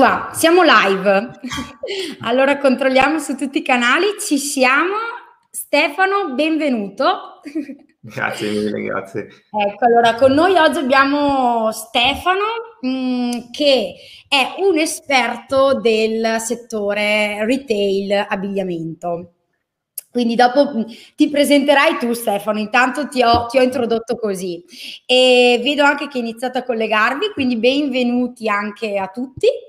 qua, 0.00 0.30
siamo 0.32 0.62
live. 0.62 1.30
allora 2.24 2.56
controlliamo 2.56 3.18
su 3.18 3.36
tutti 3.36 3.58
i 3.58 3.62
canali, 3.62 4.06
ci 4.18 4.38
siamo. 4.38 4.96
Stefano, 5.50 6.32
benvenuto. 6.32 7.42
Grazie 8.00 8.50
mille, 8.50 8.80
grazie. 8.80 9.28
Ecco, 9.50 9.84
allora 9.84 10.14
con 10.14 10.32
noi 10.32 10.56
oggi 10.56 10.78
abbiamo 10.78 11.70
Stefano 11.70 12.46
mh, 12.80 12.88
mm, 12.88 13.30
che 13.50 13.94
è 14.26 14.54
un 14.60 14.78
esperto 14.78 15.78
del 15.78 16.36
settore 16.38 17.44
retail 17.44 18.24
abbigliamento. 18.26 19.32
Quindi 20.10 20.34
dopo 20.34 20.78
mm, 20.78 20.82
ti 21.14 21.28
presenterai 21.28 21.98
tu 21.98 22.14
Stefano, 22.14 22.58
intanto 22.58 23.06
ti 23.06 23.22
ho, 23.22 23.44
ti 23.48 23.58
ho, 23.58 23.62
introdotto 23.62 24.16
così 24.16 24.64
e 25.04 25.60
vedo 25.62 25.82
anche 25.82 26.08
che 26.08 26.16
hai 26.16 26.24
iniziato 26.24 26.56
a 26.56 26.62
collegarvi, 26.62 27.32
quindi 27.34 27.58
benvenuti 27.58 28.48
anche 28.48 28.96
a 28.96 29.08
tutti 29.08 29.68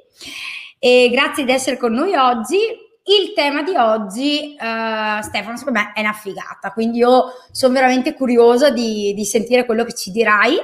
e 0.80 1.10
grazie 1.12 1.44
di 1.44 1.52
essere 1.52 1.78
con 1.78 1.94
noi 1.94 2.16
oggi. 2.16 2.58
Il 3.04 3.34
tema 3.34 3.64
di 3.64 3.76
oggi, 3.76 4.56
uh, 4.56 5.22
Stefano, 5.22 5.58
secondo 5.58 5.80
me 5.80 5.92
è 5.94 6.02
una 6.02 6.14
figata, 6.14 6.72
quindi 6.72 7.00
io 7.00 7.26
sono 7.52 7.74
veramente 7.74 8.14
curiosa 8.14 8.70
di, 8.70 9.14
di 9.14 9.26
sentire 9.26 9.66
quello 9.66 9.84
che 9.84 9.94
ci 9.94 10.12
dirai, 10.12 10.58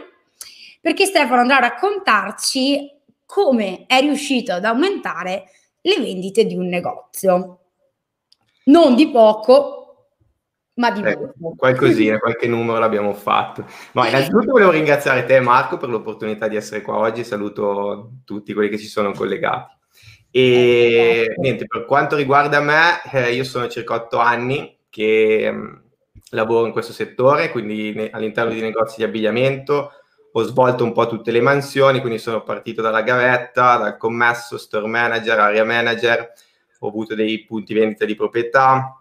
perché 0.79 1.05
Stefano 1.05 1.41
andrà 1.41 1.57
a 1.57 1.61
raccontarci 1.61 2.91
come 3.25 3.85
è 3.87 3.99
riuscito 3.99 4.53
ad 4.53 4.65
aumentare 4.65 5.45
le 5.81 5.99
vendite 5.99 6.45
di 6.45 6.55
un 6.55 6.67
negozio 6.67 7.59
non 8.67 8.95
di 8.95 9.09
poco, 9.09 9.86
ma 10.77 10.91
di 10.91 11.01
eh. 11.01 11.17
Qualcosina, 11.55 12.19
qualche 12.19 12.47
numero 12.47 12.79
l'abbiamo 12.79 13.13
fatto. 13.13 13.65
Ma 13.93 14.07
innanzitutto 14.07 14.51
volevo 14.51 14.71
ringraziare 14.71 15.25
te 15.25 15.39
Marco 15.39 15.77
per 15.77 15.89
l'opportunità 15.89 16.47
di 16.47 16.55
essere 16.55 16.81
qua 16.81 16.97
oggi, 16.97 17.23
saluto 17.23 18.11
tutti 18.23 18.53
quelli 18.53 18.69
che 18.69 18.77
ci 18.77 18.87
sono 18.87 19.11
collegati. 19.11 19.75
E 20.29 21.25
eh, 21.29 21.33
niente, 21.37 21.65
per 21.65 21.85
quanto 21.85 22.15
riguarda 22.15 22.59
me, 22.59 23.01
eh, 23.11 23.33
io 23.33 23.43
sono 23.43 23.67
circa 23.67 23.95
otto 23.95 24.19
anni 24.19 24.77
che 24.89 25.51
mh, 25.51 25.57
mm, 25.57 25.75
lavoro 26.31 26.67
in 26.67 26.71
questo 26.71 26.93
settore, 26.93 27.49
quindi 27.49 27.93
ne, 27.93 28.09
all'interno 28.11 28.53
di 28.53 28.61
negozi 28.61 28.97
di 28.97 29.03
abbigliamento, 29.03 29.91
ho 30.31 30.43
svolto 30.43 30.83
un 30.83 30.91
po' 30.91 31.07
tutte 31.07 31.31
le 31.31 31.41
mansioni, 31.41 32.01
quindi 32.01 32.19
sono 32.19 32.43
partito 32.43 32.83
dalla 32.83 33.01
gavetta, 33.01 33.77
dal 33.77 33.97
commesso, 33.97 34.59
store 34.59 34.85
manager, 34.85 35.39
area 35.39 35.65
manager, 35.65 36.33
ho 36.79 36.87
avuto 36.87 37.15
dei 37.15 37.43
punti 37.45 37.73
vendita 37.73 38.05
di 38.05 38.13
proprietà 38.13 38.96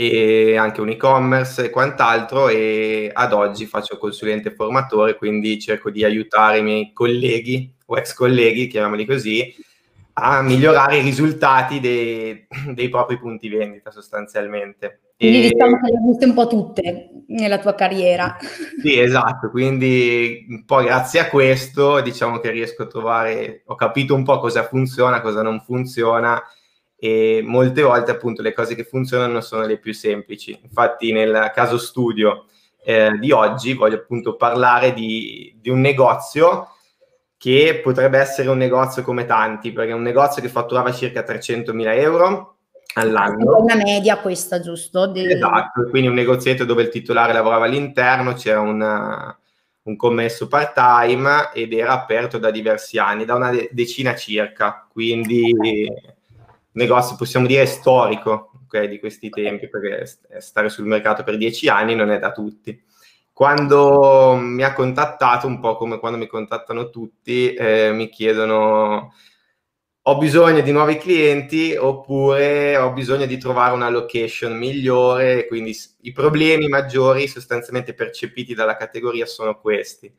e 0.00 0.56
anche 0.56 0.80
un 0.80 0.88
e-commerce 0.88 1.66
e 1.66 1.70
quant'altro 1.70 2.48
e 2.48 3.10
ad 3.12 3.34
oggi 3.34 3.66
faccio 3.66 3.98
consulente 3.98 4.50
formatore, 4.50 5.14
quindi 5.14 5.60
cerco 5.60 5.90
di 5.90 6.04
aiutare 6.04 6.60
i 6.60 6.62
miei 6.62 6.92
colleghi 6.94 7.70
o 7.84 7.98
ex 7.98 8.14
colleghi, 8.14 8.66
chiamiamoli 8.66 9.04
così, 9.04 9.54
a 10.14 10.40
migliorare 10.40 10.96
i 10.96 11.02
risultati 11.02 11.80
dei, 11.80 12.46
dei 12.72 12.88
propri 12.88 13.18
punti 13.18 13.50
vendita 13.50 13.90
sostanzialmente. 13.90 15.00
Quindi 15.18 15.44
e... 15.44 15.50
diciamo 15.50 15.78
che 15.78 15.90
le 15.90 15.98
hai 15.98 16.06
viste 16.06 16.24
un 16.24 16.32
po' 16.32 16.46
tutte 16.46 17.10
nella 17.26 17.58
tua 17.58 17.74
carriera. 17.74 18.38
Sì, 18.80 18.98
esatto, 18.98 19.50
quindi 19.50 20.46
un 20.48 20.64
po' 20.64 20.82
grazie 20.82 21.20
a 21.20 21.28
questo 21.28 22.00
diciamo 22.00 22.38
che 22.38 22.50
riesco 22.50 22.84
a 22.84 22.86
trovare, 22.86 23.64
ho 23.66 23.74
capito 23.74 24.14
un 24.14 24.24
po' 24.24 24.38
cosa 24.38 24.62
funziona, 24.62 25.20
cosa 25.20 25.42
non 25.42 25.60
funziona 25.60 26.42
e 27.02 27.40
molte 27.42 27.80
volte 27.80 28.10
appunto 28.10 28.42
le 28.42 28.52
cose 28.52 28.74
che 28.74 28.84
funzionano 28.84 29.40
sono 29.40 29.64
le 29.64 29.78
più 29.78 29.94
semplici. 29.94 30.56
Infatti 30.62 31.12
nel 31.12 31.50
caso 31.54 31.78
studio 31.78 32.44
eh, 32.84 33.16
di 33.18 33.32
oggi 33.32 33.72
voglio 33.72 33.96
appunto 33.96 34.36
parlare 34.36 34.92
di, 34.92 35.56
di, 35.58 35.70
un 35.70 35.80
negozio 35.80 36.74
che 37.38 37.80
potrebbe 37.82 38.18
essere 38.18 38.50
un 38.50 38.58
negozio 38.58 39.02
come 39.02 39.24
tanti, 39.24 39.72
perché 39.72 39.92
è 39.92 39.94
un 39.94 40.02
negozio 40.02 40.42
che 40.42 40.50
fatturava 40.50 40.92
circa 40.92 41.24
300.000 41.24 41.98
euro 42.00 42.56
all'anno. 42.94 43.56
Una 43.62 43.76
media 43.76 44.18
questa, 44.18 44.60
giusto? 44.60 45.06
Di... 45.06 45.24
Esatto, 45.24 45.88
quindi 45.88 46.08
un 46.08 46.14
negozietto 46.14 46.66
dove 46.66 46.82
il 46.82 46.90
titolare 46.90 47.32
lavorava 47.32 47.64
all'interno, 47.64 48.34
c'era 48.34 48.60
una, 48.60 49.34
un 49.84 49.96
commesso 49.96 50.48
part-time 50.48 51.48
ed 51.54 51.72
era 51.72 51.92
aperto 51.92 52.36
da 52.36 52.50
diversi 52.50 52.98
anni, 52.98 53.24
da 53.24 53.36
una 53.36 53.52
decina 53.70 54.14
circa, 54.14 54.86
quindi... 54.92 55.54
Negozio, 56.72 57.16
possiamo 57.16 57.46
dire, 57.46 57.66
storico 57.66 58.52
okay, 58.64 58.88
di 58.88 58.98
questi 58.98 59.28
tempi, 59.28 59.68
perché 59.68 60.06
stare 60.38 60.68
sul 60.68 60.86
mercato 60.86 61.24
per 61.24 61.36
dieci 61.36 61.68
anni 61.68 61.94
non 61.94 62.10
è 62.10 62.18
da 62.18 62.32
tutti. 62.32 62.80
Quando 63.32 64.36
mi 64.36 64.62
ha 64.62 64.72
contattato, 64.72 65.46
un 65.46 65.60
po' 65.60 65.76
come 65.76 65.98
quando 65.98 66.18
mi 66.18 66.26
contattano 66.26 66.90
tutti, 66.90 67.54
eh, 67.54 67.90
mi 67.92 68.08
chiedono 68.08 69.12
ho 70.02 70.16
bisogno 70.16 70.62
di 70.62 70.72
nuovi 70.72 70.96
clienti 70.96 71.76
oppure 71.76 72.76
ho 72.76 72.92
bisogno 72.92 73.26
di 73.26 73.36
trovare 73.36 73.74
una 73.74 73.90
location 73.90 74.56
migliore, 74.56 75.46
quindi 75.46 75.76
i 76.02 76.12
problemi 76.12 76.68
maggiori 76.68 77.28
sostanzialmente 77.28 77.92
percepiti 77.92 78.54
dalla 78.54 78.76
categoria 78.76 79.26
sono 79.26 79.60
questi. 79.60 80.12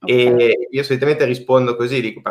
Okay. 0.00 0.36
E 0.36 0.68
io 0.70 0.82
solitamente 0.82 1.26
rispondo 1.26 1.76
così, 1.76 2.00
dico, 2.00 2.22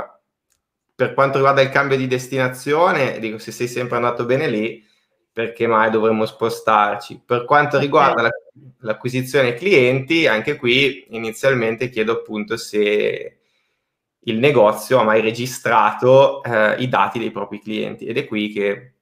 per 1.00 1.14
quanto 1.14 1.38
riguarda 1.38 1.62
il 1.62 1.70
cambio 1.70 1.96
di 1.96 2.08
destinazione, 2.08 3.20
dico 3.20 3.38
se 3.38 3.54
sei 3.54 3.70
sempre 3.70 3.96
andato 3.96 4.26
bene 4.26 4.50
lì, 4.50 4.86
perché 5.32 5.66
mai 5.66 5.90
dovremmo 5.90 6.26
spostarci? 6.26 7.22
Per 7.26 7.46
quanto 7.46 7.80
riguarda 7.80 8.24
la, 8.24 8.30
l'acquisizione 8.80 9.54
clienti, 9.54 10.28
anche 10.28 10.58
qui 10.58 11.06
inizialmente 11.12 11.88
chiedo 11.88 12.12
appunto 12.12 12.58
se 12.58 13.38
il 14.20 14.38
negozio 14.40 15.00
ha 15.00 15.04
mai 15.06 15.22
registrato 15.22 16.44
eh, 16.44 16.76
i 16.80 16.90
dati 16.90 17.18
dei 17.18 17.32
propri 17.32 17.62
clienti 17.62 18.06
ed 18.06 18.18
è 18.18 18.26
qui 18.26 18.52
che 18.52 18.96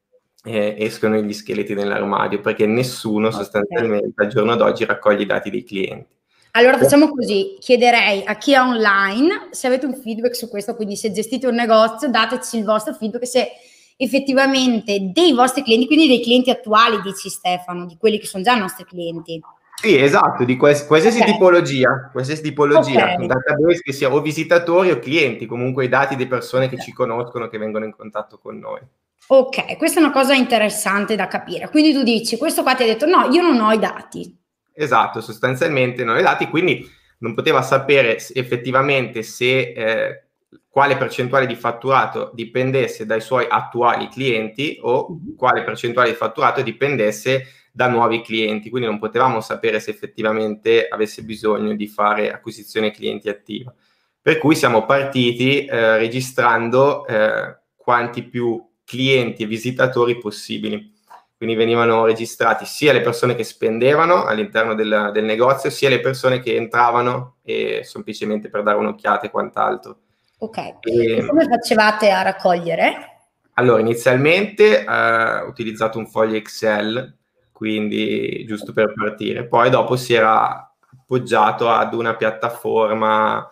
eh, 0.44 0.76
escono 0.78 1.18
gli 1.18 1.34
scheletri 1.34 1.74
nell'armadio 1.74 2.42
perché 2.42 2.68
nessuno 2.68 3.32
sostanzialmente 3.32 4.22
al 4.22 4.28
giorno 4.28 4.56
d'oggi 4.56 4.86
raccoglie 4.86 5.24
i 5.24 5.26
dati 5.26 5.50
dei 5.50 5.64
clienti. 5.64 6.17
Allora 6.58 6.80
facciamo 6.80 7.12
così, 7.12 7.56
chiederei 7.60 8.24
a 8.26 8.36
chi 8.36 8.54
è 8.54 8.60
online 8.60 9.50
se 9.52 9.68
avete 9.68 9.86
un 9.86 9.94
feedback 9.94 10.36
su 10.36 10.50
questo, 10.50 10.76
quindi 10.76 10.96
se 10.96 11.12
gestite 11.12 11.46
un 11.46 11.54
negozio 11.54 12.10
dateci 12.10 12.58
il 12.58 12.66
vostro 12.66 12.96
feedback 12.96 13.28
se 13.28 13.48
effettivamente 13.96 15.12
dei 15.14 15.34
vostri 15.34 15.62
clienti, 15.62 15.86
quindi 15.86 16.08
dei 16.08 16.20
clienti 16.20 16.50
attuali, 16.50 17.00
dici 17.04 17.30
Stefano, 17.30 17.86
di 17.86 17.96
quelli 18.00 18.18
che 18.18 18.26
sono 18.26 18.44
già 18.44 18.56
nostri 18.56 18.86
clienti. 18.86 19.40
Sì, 19.80 20.02
esatto, 20.02 20.46
di 20.46 20.58
quals- 20.58 20.88
qualsiasi 20.88 21.20
okay. 21.20 21.32
tipologia, 21.32 22.10
qualsiasi 22.12 22.42
tipologia, 22.42 23.04
okay. 23.04 23.18
un 23.18 23.28
database 23.28 23.82
che 23.84 23.94
sia 23.94 24.12
o 24.12 24.20
visitatori 24.22 24.90
o 24.90 24.98
clienti, 24.98 25.46
comunque 25.46 25.86
i 25.86 25.90
dati 25.90 26.16
di 26.16 26.26
persone 26.26 26.66
okay. 26.66 26.78
che 26.78 26.84
ci 26.84 26.92
conoscono, 26.92 27.50
che 27.50 27.60
vengono 27.60 27.86
in 27.86 27.96
contatto 27.96 28.40
con 28.40 28.58
noi. 28.58 28.80
Ok, 29.28 29.78
questa 29.78 30.00
è 30.00 30.04
una 30.04 30.12
cosa 30.12 30.34
interessante 30.34 31.16
da 31.16 31.28
capire. 31.28 31.70
Quindi 31.70 31.94
tu 31.94 32.02
dici, 32.02 32.36
questo 32.36 32.64
qua 32.64 32.74
ti 32.74 32.82
ha 32.82 32.88
detto 32.88 33.06
no, 33.06 33.28
io 33.32 33.44
non 33.44 33.60
ho 33.60 33.72
i 33.72 33.78
dati. 33.78 34.46
Esatto, 34.80 35.22
sostanzialmente 35.22 36.04
non 36.04 36.20
i 36.20 36.22
dati, 36.22 36.48
quindi 36.48 36.88
non 37.20 37.34
poteva 37.34 37.64
sapere 37.64 38.18
effettivamente 38.34 39.24
se 39.24 39.74
eh, 39.74 40.24
quale 40.70 40.98
percentuale 40.98 41.48
di 41.48 41.56
fatturato 41.56 42.30
dipendesse 42.36 43.08
dai 43.08 43.20
suoi 43.20 43.48
attuali 43.50 44.08
clienti 44.08 44.78
o 44.82 45.08
mhm. 45.10 45.36
quale 45.36 45.64
percentuale 45.64 46.12
di 46.12 46.16
fatturato 46.16 46.62
dipendesse 46.62 47.48
da 47.72 47.88
nuovi 47.88 48.22
clienti, 48.22 48.70
quindi 48.70 48.88
non 48.88 49.00
potevamo 49.00 49.42
sapere 49.42 49.80
se 49.80 49.90
effettivamente 49.90 50.88
avesse 50.88 51.24
bisogno 51.24 51.76
di 51.76 51.88
fare 51.88 52.32
acquisizione 52.32 52.92
clienti 52.92 53.30
attiva. 53.30 53.74
Per 54.22 54.38
cui 54.38 54.56
siamo 54.56 54.86
partiti 54.86 55.66
eh, 55.66 55.98
registrando 55.98 57.08
eh, 57.08 57.58
quanti 57.76 58.22
più 58.22 58.64
clienti 58.84 59.42
e 59.42 59.48
visitatori 59.48 60.20
possibili 60.20 60.94
quindi 61.38 61.56
venivano 61.56 62.04
registrati 62.04 62.66
sia 62.66 62.92
le 62.92 63.02
persone 63.02 63.36
che 63.36 63.44
spendevano 63.44 64.26
all'interno 64.26 64.74
del, 64.74 65.12
del 65.14 65.24
negozio, 65.24 65.70
sia 65.70 65.88
le 65.88 66.00
persone 66.00 66.40
che 66.40 66.56
entravano 66.56 67.36
e 67.44 67.82
semplicemente 67.84 68.50
per 68.50 68.64
dare 68.64 68.78
un'occhiata 68.78 69.28
e 69.28 69.30
quant'altro. 69.30 70.00
Ok, 70.40 70.78
e, 70.82 71.26
come 71.28 71.46
facevate 71.46 72.10
a 72.10 72.24
raccogliere? 72.24 73.18
Allora, 73.54 73.82
inizialmente 73.82 74.84
eh, 74.84 75.40
ho 75.42 75.48
utilizzato 75.48 76.00
un 76.00 76.08
foglio 76.08 76.36
Excel, 76.36 77.16
quindi 77.52 78.44
giusto 78.48 78.74
per 78.74 78.94
partire, 78.94 79.46
poi 79.46 79.70
dopo 79.70 79.96
si 79.96 80.16
era 80.16 80.72
appoggiato 80.92 81.70
ad 81.70 81.94
una 81.94 82.16
piattaforma 82.16 83.48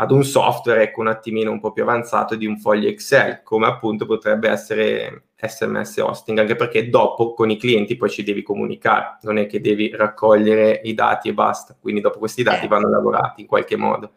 ad 0.00 0.12
un 0.12 0.24
software 0.24 0.82
ecco, 0.82 1.00
un 1.00 1.08
attimino 1.08 1.50
un 1.50 1.58
po' 1.58 1.72
più 1.72 1.82
avanzato 1.82 2.36
di 2.36 2.46
un 2.46 2.58
foglio 2.58 2.88
Excel, 2.88 3.42
come 3.42 3.66
appunto 3.66 4.06
potrebbe 4.06 4.48
essere 4.48 5.30
SMS 5.34 5.96
hosting, 5.96 6.38
anche 6.38 6.54
perché 6.54 6.88
dopo 6.88 7.34
con 7.34 7.50
i 7.50 7.56
clienti 7.56 7.96
poi 7.96 8.08
ci 8.08 8.22
devi 8.22 8.42
comunicare, 8.42 9.18
non 9.22 9.38
è 9.38 9.46
che 9.46 9.60
devi 9.60 9.90
raccogliere 9.90 10.80
i 10.84 10.94
dati 10.94 11.28
e 11.28 11.34
basta, 11.34 11.76
quindi 11.80 12.00
dopo 12.00 12.20
questi 12.20 12.44
dati 12.44 12.66
eh. 12.66 12.68
vanno 12.68 12.88
lavorati 12.88 13.40
in 13.40 13.48
qualche 13.48 13.76
modo. 13.76 14.12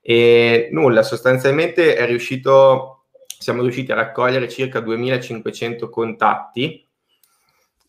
E 0.00 0.68
nulla, 0.72 1.04
sostanzialmente 1.04 1.94
è 1.94 2.04
riuscito, 2.04 3.04
siamo 3.38 3.62
riusciti 3.62 3.92
a 3.92 3.96
raccogliere 3.96 4.48
circa 4.48 4.80
2500 4.80 5.88
contatti 5.88 6.84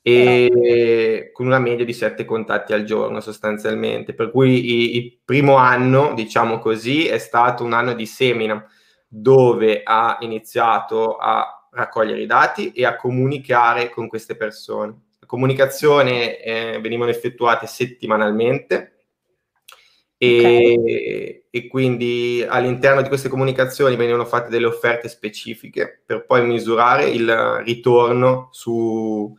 e 0.06 1.30
con 1.32 1.46
una 1.46 1.60
media 1.60 1.86
di 1.86 1.94
7 1.94 2.26
contatti 2.26 2.74
al 2.74 2.84
giorno 2.84 3.22
sostanzialmente, 3.22 4.14
per 4.14 4.32
cui 4.32 4.98
il 4.98 5.18
primo 5.24 5.56
anno, 5.56 6.14
diciamo 6.14 6.60
così, 6.60 7.08
è 7.08 7.18
stato 7.18 7.64
un 7.64 7.72
anno 7.72 7.94
di 7.94 8.06
semina, 8.06 8.68
dove 9.08 9.82
ha 9.82 10.18
iniziato 10.20 11.16
a 11.16 11.70
raccogliere 11.72 12.22
i 12.22 12.26
dati 12.26 12.74
e 12.74 12.86
a 12.86 12.98
comunicare 12.98 13.90
con 13.90 14.10
queste 14.10 14.36
persone. 14.36 15.04
La 15.22 15.26
comunicazione 15.26 16.38
eh, 16.42 16.80
venivano 16.82 17.10
effettuate 17.10 17.66
settimanalmente 17.66 19.06
e, 20.18 20.78
okay. 20.78 21.44
e, 21.50 21.68
quindi 21.68 22.46
all'interno 22.48 23.02
di 23.02 23.08
queste 23.08 23.30
comunicazioni 23.30 23.96
venivano 23.96 24.26
fatte 24.26 24.50
delle 24.50 24.66
offerte 24.66 25.08
specifiche 25.08 26.02
per 26.06 26.26
poi 26.26 26.46
misurare 26.46 27.06
il 27.10 27.62
ritorno 27.64 28.50
su, 28.52 29.34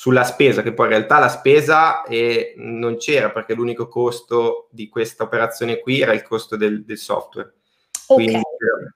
sulla 0.00 0.24
spesa, 0.24 0.62
che 0.62 0.72
poi 0.72 0.86
in 0.86 0.92
realtà 0.92 1.18
la 1.18 1.28
spesa 1.28 2.04
eh, 2.04 2.54
non 2.56 2.96
c'era 2.96 3.30
perché 3.30 3.52
l'unico 3.52 3.86
costo 3.86 4.68
di 4.70 4.88
questa 4.88 5.24
operazione 5.24 5.78
qui 5.78 6.00
era 6.00 6.14
il 6.14 6.22
costo 6.22 6.56
del, 6.56 6.86
del 6.86 6.96
software. 6.96 7.52
Okay. 8.06 8.24
Quindi 8.24 8.42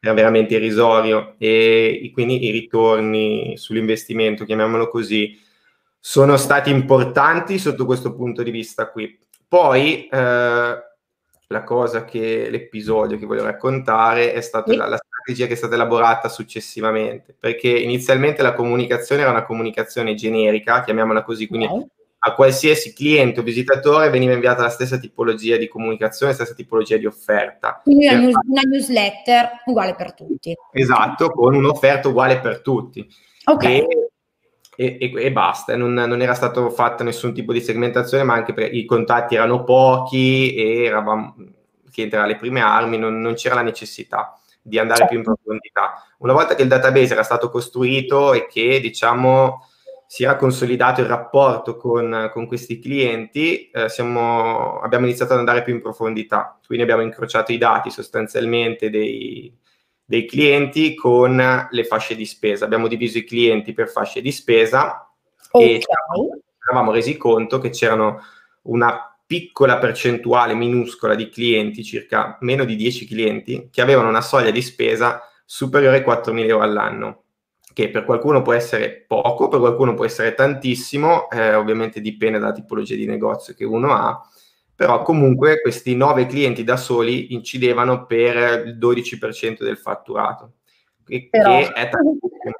era 0.00 0.14
veramente 0.14 0.54
irrisorio 0.54 1.34
e, 1.36 2.00
e 2.02 2.10
quindi 2.10 2.46
i 2.46 2.50
ritorni 2.50 3.52
sull'investimento, 3.58 4.46
chiamiamolo 4.46 4.88
così, 4.88 5.38
sono 6.00 6.38
stati 6.38 6.70
importanti 6.70 7.58
sotto 7.58 7.84
questo 7.84 8.14
punto 8.14 8.42
di 8.42 8.50
vista 8.50 8.88
qui. 8.88 9.18
Poi 9.46 10.06
eh, 10.06 10.18
la 11.48 11.64
cosa 11.64 12.04
che 12.06 12.48
l'episodio 12.48 13.18
che 13.18 13.26
voglio 13.26 13.44
raccontare 13.44 14.32
è 14.32 14.40
stata 14.40 14.70
sì. 14.70 14.76
la, 14.78 14.88
la, 14.88 14.98
strategia 15.24 15.46
che 15.46 15.54
è 15.54 15.56
stata 15.56 15.74
elaborata 15.74 16.28
successivamente, 16.28 17.34
perché 17.38 17.68
inizialmente 17.68 18.42
la 18.42 18.52
comunicazione 18.52 19.22
era 19.22 19.30
una 19.30 19.46
comunicazione 19.46 20.14
generica, 20.14 20.84
chiamiamola 20.84 21.22
così, 21.24 21.46
quindi 21.46 21.66
okay. 21.66 21.86
a 22.18 22.34
qualsiasi 22.34 22.92
cliente 22.92 23.40
o 23.40 23.42
visitatore 23.42 24.10
veniva 24.10 24.34
inviata 24.34 24.60
la 24.60 24.68
stessa 24.68 24.98
tipologia 24.98 25.56
di 25.56 25.66
comunicazione, 25.66 26.32
la 26.32 26.38
stessa 26.38 26.54
tipologia 26.54 26.98
di 26.98 27.06
offerta. 27.06 27.80
Quindi 27.82 28.06
una, 28.06 28.18
news, 28.18 28.34
una 28.46 28.62
newsletter 28.62 29.62
uguale 29.64 29.94
per 29.94 30.12
tutti. 30.12 30.54
Esatto, 30.72 31.30
con 31.30 31.54
un'offerta 31.54 32.08
uguale 32.08 32.40
per 32.40 32.60
tutti. 32.60 33.08
Ok. 33.46 33.64
E, 33.64 33.86
e, 34.76 34.98
e, 35.00 35.12
e, 35.14 35.32
basta, 35.32 35.74
non, 35.76 35.94
non, 35.94 36.20
era 36.20 36.34
stato 36.34 36.68
fatto 36.68 37.02
nessun 37.02 37.32
tipo 37.32 37.52
di 37.52 37.60
segmentazione, 37.60 38.24
ma 38.24 38.34
anche 38.34 38.52
perché 38.52 38.76
i 38.76 38.84
contatti 38.84 39.36
erano 39.36 39.64
pochi 39.64 40.54
e 40.54 40.84
eravamo, 40.84 41.36
cliente 41.90 42.16
era 42.16 42.24
alle 42.24 42.36
prime 42.36 42.60
armi, 42.60 42.98
non, 42.98 43.20
non 43.20 43.34
c'era 43.34 43.54
la 43.54 43.62
necessità 43.62 44.38
di 44.66 44.78
andare 44.78 45.00
certo. 45.00 45.12
più 45.12 45.18
in 45.18 45.24
profondità. 45.24 46.02
Una 46.18 46.32
volta 46.32 46.54
che 46.54 46.62
il 46.62 46.68
database 46.68 47.12
era 47.12 47.22
stato 47.22 47.50
costruito 47.50 48.32
e 48.32 48.46
che 48.46 48.80
diciamo 48.80 49.68
si 50.06 50.22
era 50.24 50.36
consolidato 50.36 51.00
il 51.00 51.06
rapporto 51.06 51.76
con, 51.76 52.30
con 52.32 52.46
questi 52.46 52.78
clienti, 52.78 53.68
eh, 53.70 53.88
siamo, 53.88 54.80
abbiamo 54.80 55.06
iniziato 55.06 55.32
ad 55.32 55.40
andare 55.40 55.62
più 55.62 55.74
in 55.74 55.82
profondità, 55.82 56.58
quindi 56.64 56.84
abbiamo 56.84 57.02
incrociato 57.02 57.52
i 57.52 57.58
dati 57.58 57.90
sostanzialmente 57.90 58.90
dei, 58.90 59.52
dei 60.04 60.24
clienti 60.24 60.94
con 60.94 61.68
le 61.68 61.84
fasce 61.84 62.14
di 62.14 62.26
spesa. 62.26 62.64
Abbiamo 62.64 62.86
diviso 62.86 63.18
i 63.18 63.24
clienti 63.24 63.72
per 63.72 63.88
fasce 63.88 64.20
di 64.20 64.30
spesa 64.30 65.10
okay. 65.50 65.74
e 65.74 65.80
ci 65.80 65.86
eravamo 66.68 66.92
resi 66.92 67.16
conto 67.16 67.58
che 67.58 67.70
c'erano 67.70 68.20
una 68.62 69.13
piccola 69.26 69.78
percentuale 69.78 70.54
minuscola 70.54 71.14
di 71.14 71.28
clienti, 71.28 71.82
circa 71.82 72.36
meno 72.40 72.64
di 72.64 72.76
10 72.76 73.06
clienti, 73.06 73.68
che 73.70 73.80
avevano 73.80 74.08
una 74.08 74.20
soglia 74.20 74.50
di 74.50 74.62
spesa 74.62 75.22
superiore 75.44 75.98
ai 75.98 76.04
4.000 76.04 76.48
euro 76.48 76.62
all'anno, 76.62 77.22
che 77.72 77.90
per 77.90 78.04
qualcuno 78.04 78.42
può 78.42 78.52
essere 78.52 79.04
poco, 79.06 79.48
per 79.48 79.60
qualcuno 79.60 79.94
può 79.94 80.04
essere 80.04 80.34
tantissimo, 80.34 81.28
eh, 81.30 81.54
ovviamente 81.54 82.00
dipende 82.00 82.38
dalla 82.38 82.52
tipologia 82.52 82.94
di 82.94 83.06
negozio 83.06 83.54
che 83.54 83.64
uno 83.64 83.92
ha, 83.92 84.20
però 84.74 85.02
comunque 85.02 85.60
questi 85.60 85.94
nove 85.94 86.26
clienti 86.26 86.64
da 86.64 86.76
soli 86.76 87.32
incidevano 87.32 88.06
per 88.06 88.66
il 88.66 88.78
12% 88.78 89.62
del 89.62 89.78
fatturato, 89.78 90.54
che, 91.04 91.28
però... 91.30 91.58
che 91.58 91.72
è 91.72 91.88
tantissimo. 91.88 92.52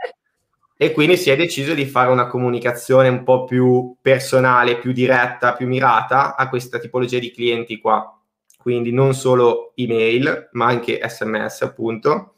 E 0.76 0.90
quindi 0.90 1.16
si 1.16 1.30
è 1.30 1.36
deciso 1.36 1.72
di 1.72 1.86
fare 1.86 2.10
una 2.10 2.26
comunicazione 2.26 3.08
un 3.08 3.22
po' 3.22 3.44
più 3.44 3.96
personale, 4.00 4.78
più 4.78 4.92
diretta, 4.92 5.54
più 5.54 5.68
mirata 5.68 6.34
a 6.34 6.48
questa 6.48 6.78
tipologia 6.78 7.20
di 7.20 7.30
clienti 7.30 7.78
qua. 7.78 8.20
Quindi 8.58 8.90
non 8.92 9.14
solo 9.14 9.72
email, 9.76 10.48
ma 10.52 10.66
anche 10.66 11.00
sms, 11.06 11.62
appunto, 11.62 12.34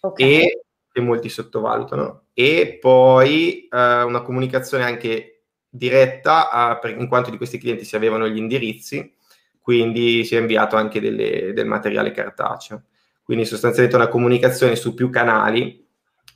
okay. 0.00 0.40
e 0.40 0.62
che 0.92 1.00
molti 1.00 1.28
sottovalutano. 1.30 2.24
E 2.34 2.78
poi 2.80 3.68
eh, 3.70 4.02
una 4.02 4.20
comunicazione 4.20 4.84
anche 4.84 5.44
diretta, 5.68 6.76
eh, 6.76 6.78
per, 6.80 6.98
in 6.98 7.08
quanto 7.08 7.30
di 7.30 7.36
questi 7.36 7.58
clienti 7.58 7.84
si 7.84 7.96
avevano 7.96 8.28
gli 8.28 8.36
indirizzi, 8.36 9.14
quindi 9.60 10.24
si 10.24 10.36
è 10.36 10.40
inviato 10.40 10.76
anche 10.76 11.00
delle, 11.00 11.52
del 11.54 11.66
materiale 11.66 12.10
cartaceo. 12.10 12.82
Quindi 13.22 13.44
sostanzialmente 13.44 13.96
una 13.96 14.08
comunicazione 14.08 14.76
su 14.76 14.94
più 14.94 15.10
canali 15.10 15.86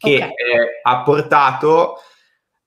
che 0.03 0.17
okay. 0.17 0.29
eh, 0.29 0.81
ha 0.83 1.03
portato 1.03 1.99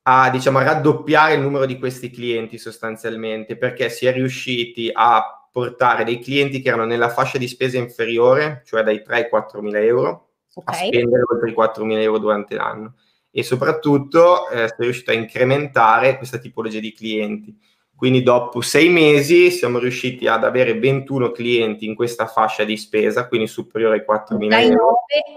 a, 0.03 0.29
diciamo, 0.29 0.59
a 0.59 0.63
raddoppiare 0.63 1.33
il 1.33 1.41
numero 1.41 1.65
di 1.65 1.77
questi 1.77 2.09
clienti 2.09 2.57
sostanzialmente, 2.57 3.57
perché 3.57 3.89
si 3.89 4.05
è 4.05 4.13
riusciti 4.13 4.89
a 4.93 5.47
portare 5.51 6.03
dei 6.03 6.19
clienti 6.19 6.61
che 6.61 6.69
erano 6.69 6.85
nella 6.85 7.09
fascia 7.09 7.37
di 7.37 7.47
spesa 7.47 7.77
inferiore, 7.77 8.61
cioè 8.65 8.83
dai 8.83 9.01
3 9.01 9.15
ai 9.15 9.29
4 9.29 9.61
mila 9.61 9.79
euro, 9.79 10.29
okay. 10.53 10.75
a 10.75 10.87
spendere 10.87 11.23
oltre 11.31 11.49
i 11.49 11.53
4 11.53 11.85
mila 11.85 12.01
euro 12.01 12.19
durante 12.19 12.55
l'anno. 12.55 12.95
E 13.31 13.43
soprattutto 13.43 14.49
eh, 14.49 14.67
si 14.67 14.75
è 14.77 14.83
riuscito 14.83 15.11
a 15.11 15.15
incrementare 15.15 16.17
questa 16.17 16.37
tipologia 16.37 16.79
di 16.79 16.93
clienti. 16.93 17.57
Quindi 17.95 18.23
dopo 18.23 18.59
sei 18.61 18.89
mesi 18.89 19.51
siamo 19.51 19.79
riusciti 19.79 20.27
ad 20.27 20.43
avere 20.43 20.77
21 20.77 21.31
clienti 21.31 21.85
in 21.85 21.95
questa 21.95 22.27
fascia 22.27 22.65
di 22.65 22.75
spesa, 22.75 23.27
quindi 23.27 23.47
superiore 23.47 23.95
ai 23.95 24.05
4.000 24.07 24.37
euro. 24.41 24.47
Dai 24.49 24.69
9 24.69 24.77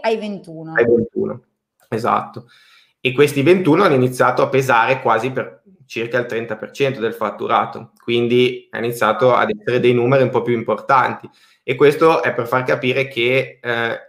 ai 0.02 0.16
21. 0.16 0.72
Ai 0.74 0.84
21, 0.84 1.42
esatto. 1.88 2.48
E 3.00 3.12
questi 3.12 3.42
21 3.42 3.84
hanno 3.84 3.94
iniziato 3.94 4.42
a 4.42 4.48
pesare 4.48 5.00
quasi 5.00 5.30
per 5.30 5.62
circa 5.86 6.18
il 6.18 6.26
30% 6.28 6.98
del 6.98 7.14
fatturato, 7.14 7.92
quindi 8.02 8.68
ha 8.70 8.78
iniziato 8.78 9.34
ad 9.34 9.50
essere 9.50 9.80
dei 9.80 9.94
numeri 9.94 10.22
un 10.22 10.30
po' 10.30 10.42
più 10.42 10.54
importanti. 10.54 11.28
E 11.62 11.74
questo 11.74 12.22
è 12.22 12.34
per 12.34 12.46
far 12.46 12.64
capire 12.64 13.08
che 13.08 13.58
eh, 13.62 14.00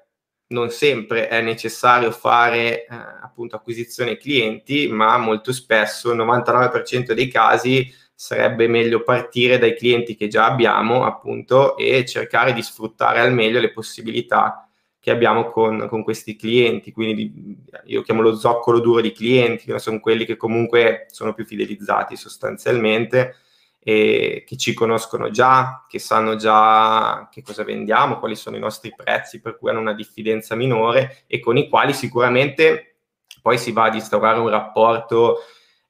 non 0.48 0.70
sempre 0.70 1.28
è 1.28 1.42
necessario 1.42 2.12
fare 2.12 2.86
eh, 2.86 2.88
appunto 3.22 3.56
acquisizione 3.56 4.18
clienti, 4.18 4.88
ma 4.88 5.18
molto 5.18 5.54
spesso, 5.54 6.12
il 6.12 6.18
99% 6.18 7.14
dei 7.14 7.28
casi, 7.28 7.94
sarebbe 8.14 8.68
meglio 8.68 9.04
partire 9.04 9.58
dai 9.58 9.76
clienti 9.76 10.16
che 10.16 10.28
già 10.28 10.46
abbiamo, 10.46 11.06
appunto, 11.06 11.78
e 11.78 12.06
cercare 12.06 12.54
di 12.54 12.62
sfruttare 12.62 13.20
al 13.22 13.34
meglio 13.34 13.60
le 13.60 13.72
possibilità 13.72 14.69
che 15.00 15.12
abbiamo 15.12 15.50
con, 15.50 15.88
con 15.88 16.04
questi 16.04 16.36
clienti. 16.36 16.92
Quindi 16.92 17.58
io 17.86 18.02
chiamo 18.02 18.22
lo 18.22 18.36
zoccolo 18.36 18.80
duro 18.80 19.02
di 19.02 19.12
clienti, 19.12 19.66
che 19.66 19.80
sono 19.80 20.00
quelli 20.00 20.26
che 20.26 20.36
comunque 20.36 21.06
sono 21.10 21.34
più 21.34 21.46
fidelizzati 21.46 22.16
sostanzialmente 22.16 23.36
e 23.82 24.44
che 24.46 24.58
ci 24.58 24.74
conoscono 24.74 25.30
già, 25.30 25.86
che 25.88 26.00
sanno 26.00 26.36
già 26.36 27.30
che 27.32 27.42
cosa 27.42 27.64
vendiamo, 27.64 28.20
quali 28.20 28.36
sono 28.36 28.58
i 28.58 28.60
nostri 28.60 28.94
prezzi, 28.94 29.40
per 29.40 29.58
cui 29.58 29.70
hanno 29.70 29.80
una 29.80 29.94
diffidenza 29.94 30.56
minore 30.56 31.24
e 31.28 31.40
con 31.40 31.58
i 31.58 31.70
quali 31.70 31.94
sicuramente 31.94 32.96
poi 33.42 33.58
si 33.58 33.72
va 33.72 33.86
ad 33.86 33.96
instaurare 33.96 34.40
un 34.40 34.50
rapporto 34.50 35.38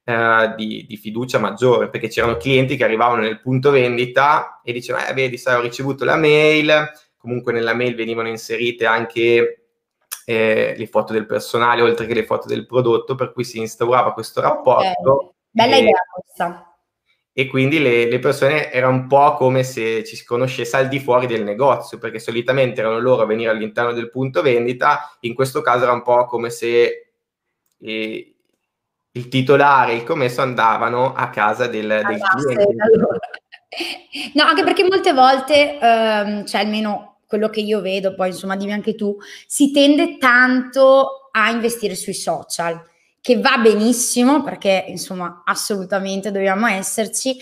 eh, 0.03 0.53
di, 0.55 0.85
di, 0.87 0.97
fiducia 0.97 1.39
maggiore, 1.39 1.89
perché 1.89 2.07
c'erano 2.07 2.37
clienti 2.37 2.77
che 2.77 2.83
arrivavano 2.83 3.21
nel 3.21 3.41
punto 3.41 3.71
vendita 3.71 4.61
e 4.63 4.71
dicevano, 4.71 5.07
eh, 5.07 5.13
vedi, 5.13 5.37
sai, 5.37 5.55
ho 5.55 5.61
ricevuto 5.61 6.05
la 6.05 6.15
mail, 6.15 6.91
comunque 7.19 7.51
nella 7.53 7.75
mail 7.75 7.93
venivano 7.93 8.29
inserite 8.29 8.85
anche 8.85 9.65
eh, 10.25 10.73
le 10.75 10.87
foto 10.87 11.13
del 11.13 11.25
personale, 11.25 11.81
oltre 11.81 12.07
che 12.07 12.13
le 12.13 12.25
foto 12.25 12.47
del 12.47 12.65
prodotto, 12.65 13.15
per 13.15 13.33
cui 13.33 13.43
si 13.43 13.59
instaurava 13.59 14.13
questo 14.13 14.41
rapporto. 14.41 15.13
Okay. 15.13 15.29
Bella 15.51 15.75
e, 15.75 15.79
idea 15.79 16.01
questa. 16.13 16.77
E 17.33 17.47
quindi 17.47 17.79
le, 17.79 18.09
le, 18.09 18.19
persone 18.19 18.71
era 18.71 18.87
un 18.87 19.07
po' 19.07 19.33
come 19.33 19.63
se 19.63 20.03
ci 20.03 20.15
si 20.15 20.25
conoscesse 20.25 20.77
al 20.77 20.87
di 20.87 20.99
fuori 20.99 21.27
del 21.27 21.43
negozio, 21.43 21.97
perché 21.97 22.19
solitamente 22.19 22.79
erano 22.79 22.99
loro 22.99 23.21
a 23.21 23.25
venire 23.25 23.49
all'interno 23.49 23.91
del 23.91 24.09
punto 24.09 24.41
vendita, 24.41 25.17
in 25.21 25.33
questo 25.33 25.61
caso 25.61 25.83
era 25.83 25.93
un 25.93 26.01
po' 26.01 26.25
come 26.25 26.49
se 26.49 27.13
eh, 27.79 28.35
il 29.11 29.27
titolare 29.27 29.93
e 29.93 29.95
il 29.95 30.03
commesso 30.03 30.41
andavano 30.41 31.13
a 31.13 31.29
casa 31.29 31.67
del, 31.67 31.87
del 31.87 32.19
cliente. 32.19 32.83
Allora. 32.83 33.19
No, 34.33 34.43
anche 34.43 34.63
perché 34.63 34.83
molte 34.83 35.13
volte, 35.13 35.77
ehm, 35.79 36.45
cioè 36.45 36.61
almeno 36.61 37.19
quello 37.27 37.49
che 37.49 37.59
io 37.59 37.81
vedo, 37.81 38.15
poi 38.15 38.29
insomma 38.29 38.55
dimmi 38.55 38.73
anche 38.73 38.95
tu, 38.95 39.15
si 39.45 39.71
tende 39.71 40.17
tanto 40.17 41.29
a 41.31 41.51
investire 41.51 41.93
sui 41.93 42.15
social, 42.15 42.83
che 43.21 43.39
va 43.39 43.59
benissimo 43.59 44.41
perché 44.41 44.85
insomma 44.87 45.43
assolutamente 45.45 46.31
dobbiamo 46.31 46.65
esserci, 46.65 47.37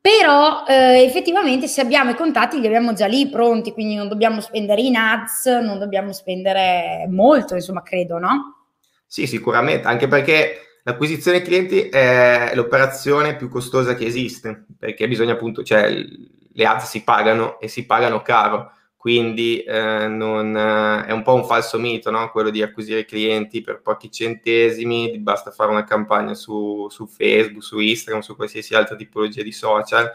però 0.00 0.64
eh, 0.68 1.02
effettivamente 1.02 1.66
se 1.66 1.80
abbiamo 1.80 2.10
i 2.10 2.14
contatti 2.14 2.60
li 2.60 2.66
abbiamo 2.66 2.92
già 2.92 3.06
lì 3.06 3.28
pronti, 3.28 3.72
quindi 3.72 3.96
non 3.96 4.06
dobbiamo 4.06 4.40
spendere 4.40 4.82
in 4.82 4.94
ads, 4.94 5.46
non 5.46 5.80
dobbiamo 5.80 6.12
spendere 6.12 7.08
molto, 7.10 7.56
insomma 7.56 7.82
credo, 7.82 8.18
no? 8.18 8.68
Sì, 9.04 9.26
sicuramente, 9.26 9.88
anche 9.88 10.06
perché 10.06 10.65
l'acquisizione 10.86 11.42
clienti 11.42 11.88
è 11.88 12.52
l'operazione 12.54 13.34
più 13.34 13.48
costosa 13.48 13.96
che 13.96 14.06
esiste, 14.06 14.66
perché 14.78 15.08
bisogna 15.08 15.32
appunto, 15.32 15.64
cioè 15.64 15.90
le 15.90 16.64
ads 16.64 16.88
si 16.88 17.02
pagano 17.02 17.58
e 17.58 17.66
si 17.66 17.84
pagano 17.86 18.22
caro, 18.22 18.70
quindi 18.96 19.62
eh, 19.62 20.06
non, 20.06 20.56
eh, 20.56 21.06
è 21.06 21.10
un 21.10 21.24
po' 21.24 21.34
un 21.34 21.44
falso 21.44 21.80
mito, 21.80 22.10
no? 22.12 22.30
quello 22.30 22.50
di 22.50 22.62
acquisire 22.62 23.04
clienti 23.04 23.62
per 23.62 23.80
pochi 23.82 24.12
centesimi, 24.12 25.18
basta 25.18 25.50
fare 25.50 25.72
una 25.72 25.82
campagna 25.82 26.34
su, 26.34 26.86
su, 26.88 27.06
Facebook, 27.08 27.64
su 27.64 27.80
Instagram, 27.80 28.22
su 28.22 28.36
qualsiasi 28.36 28.76
altra 28.76 28.94
tipologia 28.94 29.42
di 29.42 29.52
social 29.52 30.08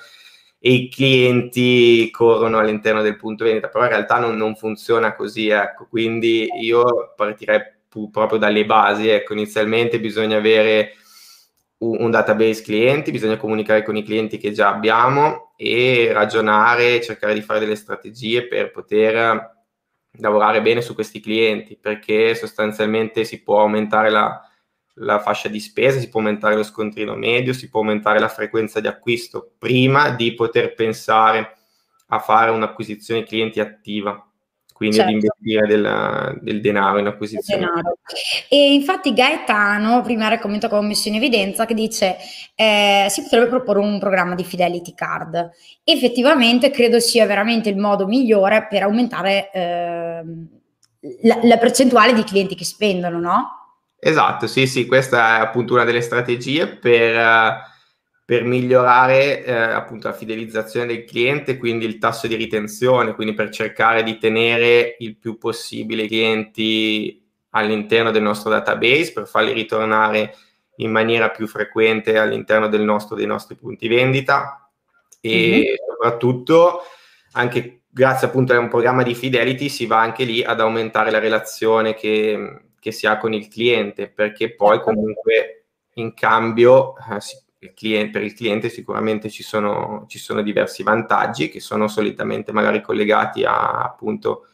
e 0.58 0.72
i 0.72 0.90
clienti 0.90 2.10
corrono 2.12 2.60
all'interno 2.60 3.02
del 3.02 3.18
punto 3.18 3.44
vendita, 3.44 3.68
però 3.68 3.84
in 3.84 3.90
realtà 3.90 4.20
non, 4.20 4.38
non 4.38 4.56
funziona 4.56 5.16
così, 5.16 5.50
ecco. 5.50 5.88
quindi 5.90 6.48
io 6.62 7.14
partirei 7.16 7.80
proprio 8.12 8.40
dalle 8.40 8.66
basi, 8.66 9.08
ecco. 9.10 9.34
inizialmente 9.34 10.00
bisogna 10.00 10.38
avere 10.38 10.96
un 11.82 12.12
database 12.12 12.62
clienti, 12.62 13.12
bisogna 13.12 13.38
comunicare 13.38 13.84
con 13.84 13.96
i 13.96 14.04
clienti 14.04 14.38
che 14.38 14.52
già 14.52 14.70
abbiamo 14.70 15.54
e 15.56 16.12
ragionare, 16.14 17.02
cercare 17.02 17.34
di 17.34 17.42
fare 17.42 17.60
delle 17.60 17.76
strategie 17.76 18.48
per 18.48 18.72
poter 18.72 19.60
lavorare 20.20 20.62
bene 20.62 20.82
su 20.82 20.94
questi 20.94 21.20
clienti, 21.20 21.78
perché 21.78 22.36
sostanzialmente 22.36 23.24
si 23.24 23.42
può 23.42 23.62
aumentare 23.62 24.12
la, 24.12 24.40
la 24.96 25.20
fascia 25.20 25.48
di 25.48 25.60
spesa, 25.60 26.00
si 26.00 26.10
può 26.10 26.20
aumentare 26.20 26.56
lo 26.56 26.64
scontrino 26.64 27.16
medio, 27.16 27.54
si 27.54 27.70
può 27.70 27.80
aumentare 27.80 28.20
la 28.20 28.28
frequenza 28.28 28.80
di 28.80 28.88
acquisto 28.88 29.54
prima 29.58 30.12
di 30.12 30.34
poter 30.36 30.76
pensare 30.76 31.58
a 32.08 32.20
fare 32.20 32.52
un'acquisizione 32.52 33.24
clienti 33.24 33.60
attiva 33.60 34.31
quindi 34.82 34.96
certo. 34.96 35.12
ad 35.12 35.22
investire 35.22 35.68
del, 35.68 36.40
del, 36.42 36.60
denaro 36.60 36.98
in 36.98 37.06
acquisizione. 37.06 37.66
Denaro. 37.66 38.00
E 38.50 38.74
infatti 38.74 39.14
Gaetano 39.14 40.02
prima 40.02 40.28
raccomanda 40.28 40.70
come 40.70 40.88
messo 40.88 41.08
in 41.08 41.16
evidenza 41.16 41.66
che 41.66 41.76
dice 41.76 42.16
eh, 42.56 43.06
si 43.08 43.22
potrebbe 43.22 43.46
proporre 43.46 43.78
un 43.78 44.00
programma 44.00 44.34
di 44.34 44.44
fidelity 44.44 44.96
card. 44.96 45.52
Effettivamente 45.84 46.72
credo 46.72 47.00
sia 47.00 47.28
veramente 47.28 47.70
il 47.70 47.78
modo 47.78 48.08
migliore 48.08 48.66
per 48.68 48.82
aumentare 48.82 49.52
eh, 49.52 50.24
la, 51.22 51.40
la 51.44 51.58
percentuale 51.58 52.14
di 52.14 52.24
clienti 52.24 52.56
che 52.56 52.66
spendono, 52.66 53.20
no? 53.20 53.50
Esatto, 54.00 54.48
sì, 54.48 54.66
sì, 54.66 54.88
questa 54.88 55.38
è 55.38 55.42
appunto 55.42 55.74
una 55.74 55.84
delle 55.84 56.02
strategie 56.02 56.66
per 56.66 57.70
per 58.32 58.46
migliorare 58.46 59.44
eh, 59.44 59.52
appunto 59.52 60.08
la 60.08 60.14
fidelizzazione 60.14 60.86
del 60.86 61.04
cliente, 61.04 61.58
quindi 61.58 61.84
il 61.84 61.98
tasso 61.98 62.28
di 62.28 62.36
ritenzione, 62.36 63.14
quindi 63.14 63.34
per 63.34 63.50
cercare 63.50 64.04
di 64.04 64.18
tenere 64.18 64.96
il 65.00 65.18
più 65.18 65.38
possibile 65.38 66.04
i 66.04 66.08
clienti 66.08 67.22
all'interno 67.50 68.10
del 68.10 68.22
nostro 68.22 68.50
database, 68.50 69.12
per 69.12 69.28
farli 69.28 69.52
ritornare 69.52 70.34
in 70.78 70.92
maniera 70.92 71.30
più 71.30 71.46
frequente 71.46 72.18
all'interno 72.18 72.70
del 72.70 72.84
nostro, 72.84 73.18
dei 73.18 73.26
nostri 73.26 73.56
punti 73.56 73.90
vendita 73.90 74.72
e 75.20 75.50
mm-hmm. 75.50 75.76
soprattutto 75.90 76.84
anche 77.34 77.82
grazie 77.90 78.28
appunto 78.28 78.54
a 78.54 78.60
un 78.60 78.70
programma 78.70 79.04
di 79.04 79.14
fidelity 79.14 79.68
si 79.68 79.86
va 79.86 80.00
anche 80.00 80.24
lì 80.24 80.42
ad 80.42 80.62
aumentare 80.62 81.12
la 81.12 81.20
relazione 81.20 81.96
che, 81.96 82.62
che 82.80 82.94
si 82.94 83.08
ha 83.08 83.18
con 83.18 83.34
il 83.34 83.50
cliente 83.50 84.08
perché 84.08 84.56
poi 84.56 84.78
certo. 84.78 84.86
comunque 84.86 85.66
in 85.96 86.14
cambio 86.14 86.94
eh, 86.96 87.20
si, 87.20 87.36
il 87.64 87.74
cliente, 87.74 88.12
per 88.12 88.24
il 88.24 88.34
cliente 88.34 88.70
sicuramente 88.70 89.30
ci 89.30 89.44
sono, 89.44 90.06
ci 90.08 90.18
sono, 90.18 90.42
diversi 90.42 90.82
vantaggi 90.82 91.50
che 91.50 91.60
sono 91.60 91.88
solitamente 91.88 92.52
magari 92.52 92.82
collegati 92.82 93.44
a, 93.44 93.84
appunto, 93.84 94.48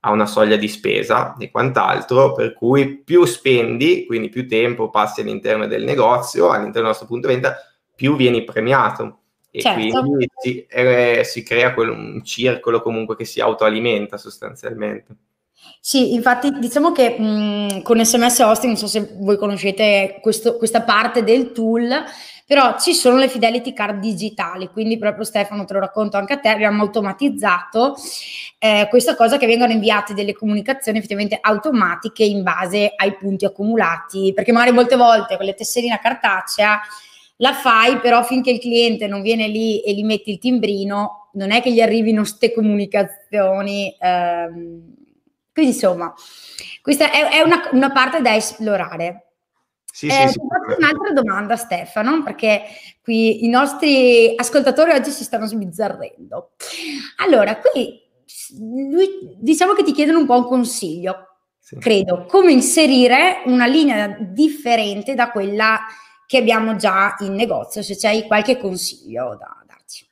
a 0.00 0.10
una 0.10 0.26
soglia 0.26 0.56
di 0.56 0.68
spesa 0.68 1.36
e 1.38 1.50
quant'altro, 1.50 2.34
per 2.34 2.52
cui 2.52 2.98
più 2.98 3.24
spendi, 3.24 4.04
quindi 4.06 4.28
più 4.28 4.46
tempo 4.46 4.90
passi 4.90 5.22
all'interno 5.22 5.66
del 5.66 5.84
negozio, 5.84 6.48
all'interno 6.48 6.72
del 6.72 6.84
nostro 6.84 7.06
punto 7.06 7.28
di 7.28 7.34
venta, 7.34 7.56
più 7.94 8.14
vieni 8.14 8.44
premiato. 8.44 9.20
E 9.50 9.60
certo. 9.60 10.00
quindi 10.02 10.28
si, 10.38 10.64
eh, 10.66 11.22
si 11.24 11.42
crea 11.42 11.74
quel, 11.74 11.88
un 11.88 12.22
circolo 12.22 12.82
comunque 12.82 13.16
che 13.16 13.24
si 13.24 13.40
autoalimenta 13.40 14.18
sostanzialmente. 14.18 15.16
Sì, 15.82 16.12
infatti 16.12 16.50
diciamo 16.58 16.92
che 16.92 17.18
mh, 17.18 17.82
con 17.82 18.04
SMS 18.04 18.38
Hosting, 18.40 18.72
non 18.72 18.76
so 18.76 18.86
se 18.86 19.16
voi 19.18 19.36
conoscete 19.38 20.18
questo, 20.20 20.56
questa 20.58 20.82
parte 20.82 21.24
del 21.24 21.52
tool, 21.52 21.88
però 22.46 22.78
ci 22.78 22.92
sono 22.92 23.16
le 23.16 23.28
fidelity 23.28 23.72
card 23.72 23.98
digitali, 23.98 24.68
quindi 24.68 24.98
proprio 24.98 25.24
Stefano 25.24 25.64
te 25.64 25.72
lo 25.72 25.80
racconto 25.80 26.18
anche 26.18 26.34
a 26.34 26.38
te, 26.38 26.48
abbiamo 26.48 26.82
automatizzato 26.82 27.96
eh, 28.58 28.88
questa 28.90 29.14
cosa 29.16 29.38
che 29.38 29.46
vengono 29.46 29.72
inviate 29.72 30.12
delle 30.12 30.34
comunicazioni 30.34 30.98
effettivamente 30.98 31.38
automatiche 31.40 32.24
in 32.24 32.42
base 32.42 32.92
ai 32.94 33.16
punti 33.16 33.46
accumulati, 33.46 34.32
perché 34.34 34.52
magari 34.52 34.72
molte 34.72 34.96
volte 34.96 35.36
con 35.36 35.46
le 35.46 35.54
tesserina 35.54 35.98
cartacea 35.98 36.78
la 37.36 37.54
fai, 37.54 37.98
però 38.00 38.22
finché 38.22 38.50
il 38.50 38.60
cliente 38.60 39.06
non 39.06 39.22
viene 39.22 39.46
lì 39.48 39.80
e 39.80 39.94
gli 39.94 40.04
metti 40.04 40.30
il 40.30 40.38
timbrino, 40.38 41.30
non 41.32 41.52
è 41.52 41.62
che 41.62 41.72
gli 41.72 41.80
arrivino 41.80 42.22
ste 42.24 42.52
comunicazioni. 42.52 43.96
Ehm, 43.98 44.98
quindi 45.52 45.72
insomma, 45.72 46.12
questa 46.82 47.10
è, 47.10 47.28
è 47.28 47.40
una, 47.42 47.68
una 47.72 47.90
parte 47.90 48.20
da 48.20 48.34
esplorare. 48.34 49.26
Sì, 49.92 50.06
eh, 50.06 50.28
sì, 50.28 50.34
sì. 50.34 50.38
Un'altra 50.40 51.12
domanda 51.12 51.56
Stefano, 51.56 52.22
perché 52.22 52.62
qui 53.02 53.44
i 53.44 53.48
nostri 53.48 54.32
ascoltatori 54.36 54.92
oggi 54.92 55.10
si 55.10 55.24
stanno 55.24 55.46
sbizzarrendo. 55.46 56.52
Allora, 57.16 57.56
qui 57.58 58.00
lui, 58.58 59.36
diciamo 59.38 59.72
che 59.72 59.82
ti 59.82 59.92
chiedono 59.92 60.18
un 60.18 60.26
po' 60.26 60.36
un 60.36 60.46
consiglio, 60.46 61.36
sì. 61.58 61.76
credo, 61.78 62.24
come 62.26 62.52
inserire 62.52 63.42
una 63.46 63.66
linea 63.66 64.16
differente 64.20 65.14
da 65.14 65.30
quella 65.30 65.80
che 66.26 66.38
abbiamo 66.38 66.76
già 66.76 67.16
in 67.20 67.34
negozio, 67.34 67.82
se 67.82 67.96
c'hai 67.96 68.26
qualche 68.26 68.56
consiglio 68.56 69.36
da 69.36 69.64
darci. 69.66 70.06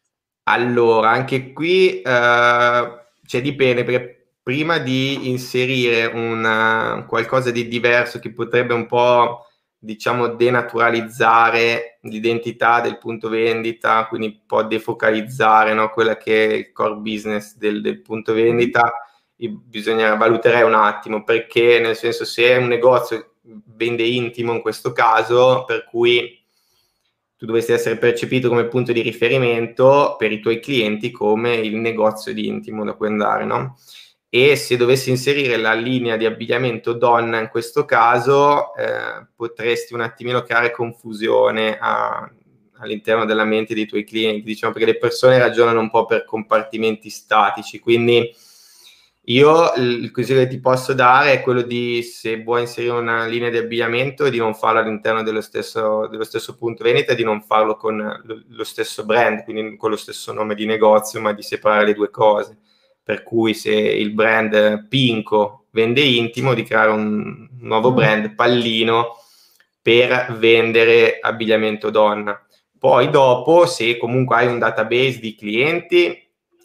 Allora, 0.44 1.10
anche 1.10 1.52
qui 1.52 2.00
eh, 2.00 2.88
cioè, 3.26 3.42
dipende, 3.42 3.84
perché 3.84 4.17
prima 4.48 4.78
di 4.78 5.28
inserire 5.28 6.06
una, 6.06 7.04
qualcosa 7.06 7.50
di 7.50 7.68
diverso 7.68 8.18
che 8.18 8.32
potrebbe 8.32 8.72
un 8.72 8.86
po' 8.86 9.44
diciamo, 9.76 10.28
denaturalizzare 10.28 11.98
l'identità 12.04 12.80
del 12.80 12.96
punto 12.96 13.28
vendita, 13.28 14.06
quindi 14.06 14.26
un 14.28 14.46
po' 14.46 14.62
defocalizzare 14.62 15.74
no? 15.74 15.90
quella 15.90 16.16
che 16.16 16.46
è 16.46 16.54
il 16.54 16.72
core 16.72 16.94
business 16.94 17.58
del, 17.58 17.82
del 17.82 18.00
punto 18.00 18.32
vendita, 18.32 18.90
bisogna 19.36 20.14
valutare 20.14 20.62
un 20.62 20.72
attimo, 20.72 21.24
perché 21.24 21.78
nel 21.78 21.94
senso 21.94 22.24
se 22.24 22.48
è 22.48 22.56
un 22.56 22.68
negozio 22.68 23.34
vende 23.42 24.04
intimo 24.04 24.54
in 24.54 24.62
questo 24.62 24.92
caso, 24.92 25.64
per 25.66 25.84
cui 25.84 26.42
tu 27.36 27.44
dovresti 27.44 27.72
essere 27.72 27.98
percepito 27.98 28.48
come 28.48 28.66
punto 28.66 28.92
di 28.92 29.02
riferimento 29.02 30.16
per 30.18 30.32
i 30.32 30.40
tuoi 30.40 30.58
clienti 30.58 31.10
come 31.10 31.54
il 31.56 31.76
negozio 31.76 32.32
di 32.32 32.46
intimo 32.46 32.82
da 32.82 32.94
cui 32.94 33.08
andare, 33.08 33.44
no? 33.44 33.76
E 34.30 34.56
se 34.56 34.76
dovessi 34.76 35.08
inserire 35.08 35.56
la 35.56 35.72
linea 35.72 36.16
di 36.16 36.26
abbigliamento 36.26 36.92
donna 36.92 37.40
in 37.40 37.48
questo 37.48 37.84
caso 37.86 38.74
eh, 38.74 39.26
potresti 39.34 39.94
un 39.94 40.02
attimino 40.02 40.42
creare 40.42 40.70
confusione 40.70 41.78
a, 41.78 42.30
all'interno 42.78 43.24
della 43.24 43.44
mente 43.44 43.74
dei 43.74 43.86
tuoi 43.86 44.04
clienti, 44.04 44.42
diciamo 44.42 44.72
perché 44.72 44.92
le 44.92 44.98
persone 44.98 45.38
ragionano 45.38 45.80
un 45.80 45.88
po' 45.90 46.04
per 46.04 46.24
compartimenti 46.24 47.08
statici, 47.08 47.78
quindi 47.78 48.30
io 49.28 49.74
il 49.76 50.10
consiglio 50.10 50.40
che 50.40 50.48
ti 50.48 50.60
posso 50.60 50.94
dare 50.94 51.32
è 51.32 51.42
quello 51.42 51.62
di 51.62 52.02
se 52.02 52.42
vuoi 52.42 52.62
inserire 52.62 52.94
una 52.94 53.26
linea 53.26 53.50
di 53.50 53.58
abbigliamento 53.58 54.28
di 54.28 54.38
non 54.38 54.54
farlo 54.54 54.80
all'interno 54.80 55.22
dello 55.22 55.42
stesso, 55.42 56.06
dello 56.06 56.24
stesso 56.24 56.54
punto 56.56 56.82
vendita 56.84 57.14
di 57.14 57.24
non 57.24 57.42
farlo 57.42 57.76
con 57.76 58.22
lo 58.48 58.64
stesso 58.64 59.04
brand, 59.04 59.44
quindi 59.44 59.76
con 59.76 59.90
lo 59.90 59.96
stesso 59.96 60.32
nome 60.32 60.54
di 60.54 60.66
negozio, 60.66 61.20
ma 61.20 61.32
di 61.32 61.42
separare 61.42 61.86
le 61.86 61.94
due 61.94 62.10
cose 62.10 62.58
per 63.08 63.22
cui 63.22 63.54
se 63.54 63.72
il 63.72 64.10
brand 64.10 64.86
Pinco 64.86 65.68
vende 65.70 66.02
intimo, 66.02 66.52
di 66.52 66.62
creare 66.62 66.90
un 66.90 67.48
nuovo 67.60 67.90
mm. 67.90 67.94
brand 67.94 68.34
Pallino 68.34 69.16
per 69.80 70.36
vendere 70.36 71.16
abbigliamento 71.18 71.88
donna. 71.88 72.38
Poi 72.78 73.08
dopo, 73.08 73.64
se 73.64 73.96
comunque 73.96 74.36
hai 74.36 74.46
un 74.48 74.58
database 74.58 75.20
di 75.20 75.34
clienti, 75.34 76.22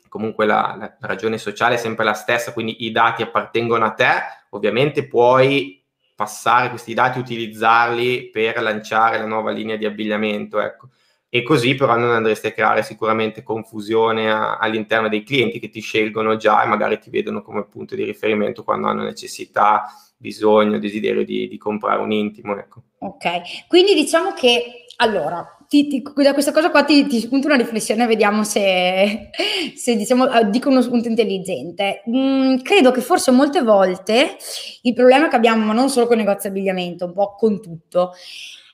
comunque 0.09 0.45
la, 0.45 0.75
la, 0.77 0.97
ragione 1.07 1.38
sociale 1.38 1.75
è 1.75 1.77
sempre 1.77 2.03
la 2.03 2.12
stessa, 2.12 2.51
quindi 2.51 2.83
i 2.83 2.91
dati 2.91 3.21
appartengono 3.21 3.85
a 3.85 3.91
te, 3.91 4.12
ovviamente 4.50 5.07
puoi 5.07 5.81
passare 6.13 6.67
questi 6.67 6.93
dati, 6.93 7.19
utilizzarli 7.19 8.31
per 8.31 8.62
lanciare 8.62 9.17
la 9.17 9.27
nuova 9.27 9.51
linea 9.51 9.77
di 9.77 9.85
abbigliamento. 9.85 10.59
Ecco 10.59 10.89
e 11.35 11.41
così 11.41 11.73
però 11.73 11.97
non 11.97 12.11
andresti 12.11 12.45
a 12.45 12.51
creare 12.51 12.83
sicuramente 12.83 13.41
confusione 13.41 14.31
a, 14.31 14.57
all'interno 14.57 15.09
dei 15.09 15.23
clienti 15.23 15.57
che 15.57 15.69
ti 15.69 15.81
scelgono 15.81 16.35
già 16.35 16.61
e 16.61 16.67
magari 16.67 16.99
ti 16.99 17.09
vedono 17.09 17.41
come 17.41 17.65
punto 17.65 17.95
di 17.95 18.03
riferimento 18.03 18.63
quando 18.63 18.85
hanno 18.85 19.01
necessità, 19.01 19.85
bisogno, 20.15 20.77
desiderio 20.77 21.25
di, 21.25 21.47
di 21.47 21.57
comprare 21.57 22.01
un 22.01 22.11
intimo. 22.11 22.55
Ecco. 22.55 22.83
Ok, 22.99 23.65
quindi 23.67 23.95
diciamo 23.95 24.33
che 24.33 24.85
allora 24.97 25.43
ti, 25.67 25.87
ti, 25.87 26.03
da 26.03 26.33
questa 26.33 26.51
cosa 26.51 26.69
qua 26.69 26.83
ti, 26.83 27.07
ti 27.07 27.19
spunto 27.19 27.47
una 27.47 27.55
riflessione, 27.55 28.05
vediamo 28.05 28.43
se, 28.43 29.31
se 29.73 29.95
diciamo, 29.95 30.31
eh, 30.31 30.49
dico 30.51 30.69
uno 30.69 30.83
spunto 30.83 31.07
intelligente. 31.07 32.03
Mm, 32.11 32.57
credo 32.57 32.91
che 32.91 33.01
forse 33.01 33.31
molte 33.31 33.63
volte 33.63 34.37
il 34.83 34.93
problema 34.93 35.29
che 35.29 35.35
abbiamo, 35.35 35.65
ma 35.65 35.73
non 35.73 35.89
solo 35.89 36.05
con 36.05 36.19
il 36.19 36.25
negozio 36.25 36.49
abbigliamento, 36.49 37.05
un 37.05 37.13
po' 37.13 37.33
con 37.33 37.59
tutto, 37.59 38.11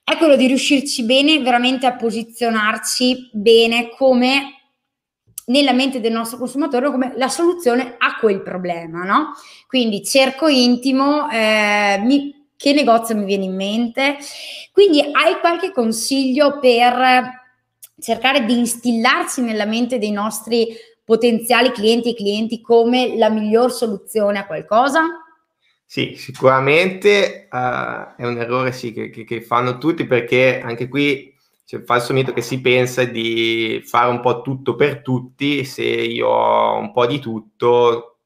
è 0.09 0.17
quello 0.17 0.35
di 0.35 0.47
riuscirci 0.47 1.03
bene, 1.03 1.39
veramente 1.39 1.85
a 1.85 1.95
posizionarci 1.95 3.29
bene 3.31 3.89
come 3.95 4.55
nella 5.45 5.71
mente 5.71 5.99
del 5.99 6.11
nostro 6.11 6.39
consumatore 6.39 6.89
come 6.89 7.13
la 7.15 7.27
soluzione 7.27 7.95
a 7.97 8.17
quel 8.19 8.41
problema, 8.41 9.03
no? 9.03 9.33
Quindi 9.67 10.03
cerco 10.03 10.47
intimo, 10.47 11.29
eh, 11.29 11.99
mi, 12.03 12.47
che 12.55 12.73
negozio 12.73 13.15
mi 13.15 13.25
viene 13.25 13.45
in 13.45 13.55
mente? 13.55 14.17
Quindi 14.71 14.99
hai 14.99 15.39
qualche 15.39 15.71
consiglio 15.71 16.59
per 16.59 17.37
cercare 17.99 18.45
di 18.45 18.57
instillarsi 18.57 19.41
nella 19.41 19.65
mente 19.65 19.99
dei 19.99 20.11
nostri 20.11 20.69
potenziali 21.03 21.71
clienti 21.71 22.11
e 22.11 22.15
clienti 22.15 22.61
come 22.61 23.15
la 23.15 23.29
miglior 23.29 23.71
soluzione 23.71 24.39
a 24.39 24.47
qualcosa? 24.47 25.01
Sì, 25.91 26.13
sicuramente 26.17 27.47
uh, 27.49 28.13
è 28.15 28.23
un 28.23 28.37
errore 28.37 28.71
sì, 28.71 28.93
che, 28.93 29.09
che, 29.09 29.23
che, 29.23 29.41
fanno 29.41 29.79
tutti 29.79 30.05
perché 30.05 30.61
anche 30.61 30.87
qui 30.87 31.35
c'è 31.65 31.77
il 31.77 31.83
falso 31.83 32.13
mito 32.13 32.31
che 32.31 32.43
si 32.43 32.61
pensa 32.61 33.05
di 33.05 33.81
fare 33.83 34.07
un 34.11 34.19
po' 34.19 34.41
tutto 34.43 34.75
per 34.75 35.01
tutti, 35.01 35.65
se 35.65 35.83
io 35.83 36.27
ho 36.27 36.77
un 36.77 36.91
po' 36.91 37.07
di 37.07 37.17
tutto 37.17 38.19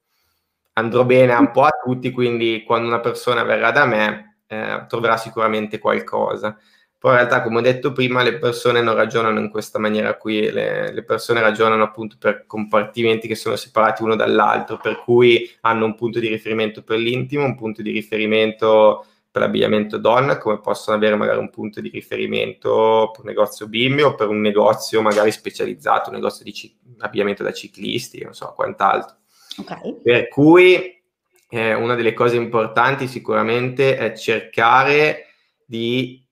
andrò 0.74 1.05
bene 1.05 1.34
un 1.36 1.51
po' 1.51 1.63
a 1.63 1.79
tutti, 1.82 2.12
quindi 2.12 2.63
quando 2.65 2.88
una 2.89 3.00
persona 3.00 3.43
verrà 3.43 3.72
da 3.72 3.86
me 3.86 4.39
eh, 4.48 4.84
troverà 4.89 5.15
sicuramente 5.15 5.79
qualcosa. 5.79 6.58
Poi 7.03 7.12
in 7.12 7.17
realtà, 7.17 7.41
come 7.41 7.57
ho 7.57 7.62
detto 7.62 7.91
prima, 7.91 8.24
le 8.24 8.38
persone 8.38 8.81
non 8.81 8.95
ragionano 8.95 9.38
in 9.38 9.50
questa 9.50 9.77
maniera 9.77 10.15
qui, 10.15 10.50
le, 10.50 10.93
le, 10.93 11.03
persone 11.03 11.41
ragionano 11.41 11.83
appunto 11.83 12.15
per 12.17 12.45
compartimenti 12.45 13.27
che 13.27 13.36
sono 13.36 13.57
separati 13.57 14.03
uno 14.03 14.15
dall'altro, 14.15 14.77
per 14.77 15.03
cui 15.03 15.51
hanno 15.63 15.83
un 15.83 15.95
punto 15.95 16.22
di 16.22 16.29
riferimento 16.29 16.81
per 16.81 17.00
l'intimo, 17.00 17.43
un 17.43 17.57
punto 17.57 17.81
di 17.81 17.91
riferimento 17.91 19.05
per 19.29 19.41
l'abbigliamento 19.41 19.98
donna, 19.98 20.38
come 20.38 20.62
possono 20.62 20.95
avere 20.95 21.17
magari 21.17 21.39
un 21.39 21.50
punto 21.50 21.81
di 21.81 21.89
riferimento 21.89 23.10
per 23.12 23.25
un 23.25 23.27
negozio 23.27 23.67
bimbi 23.67 24.01
o 24.01 24.15
per 24.15 24.29
un 24.29 24.39
negozio 24.39 25.01
magari 25.01 25.33
specializzato, 25.33 26.10
un 26.10 26.15
negozio 26.15 26.45
di 26.45 26.53
c- 26.53 26.74
abbigliamento 27.00 27.43
da 27.43 27.51
ciclisti, 27.51 28.24
non 28.24 28.33
so 28.33 28.53
quant'altro. 28.55 29.17
Okay. 29.57 30.00
Per 30.01 30.29
cui 30.29 31.03
eh, 31.50 31.74
una 31.74 31.95
delle 31.95 32.13
cose 32.13 32.38
importanti 32.38 33.10
sicuramente 33.10 33.98
è 33.98 34.13
cercare 34.13 35.25
di 35.65 36.23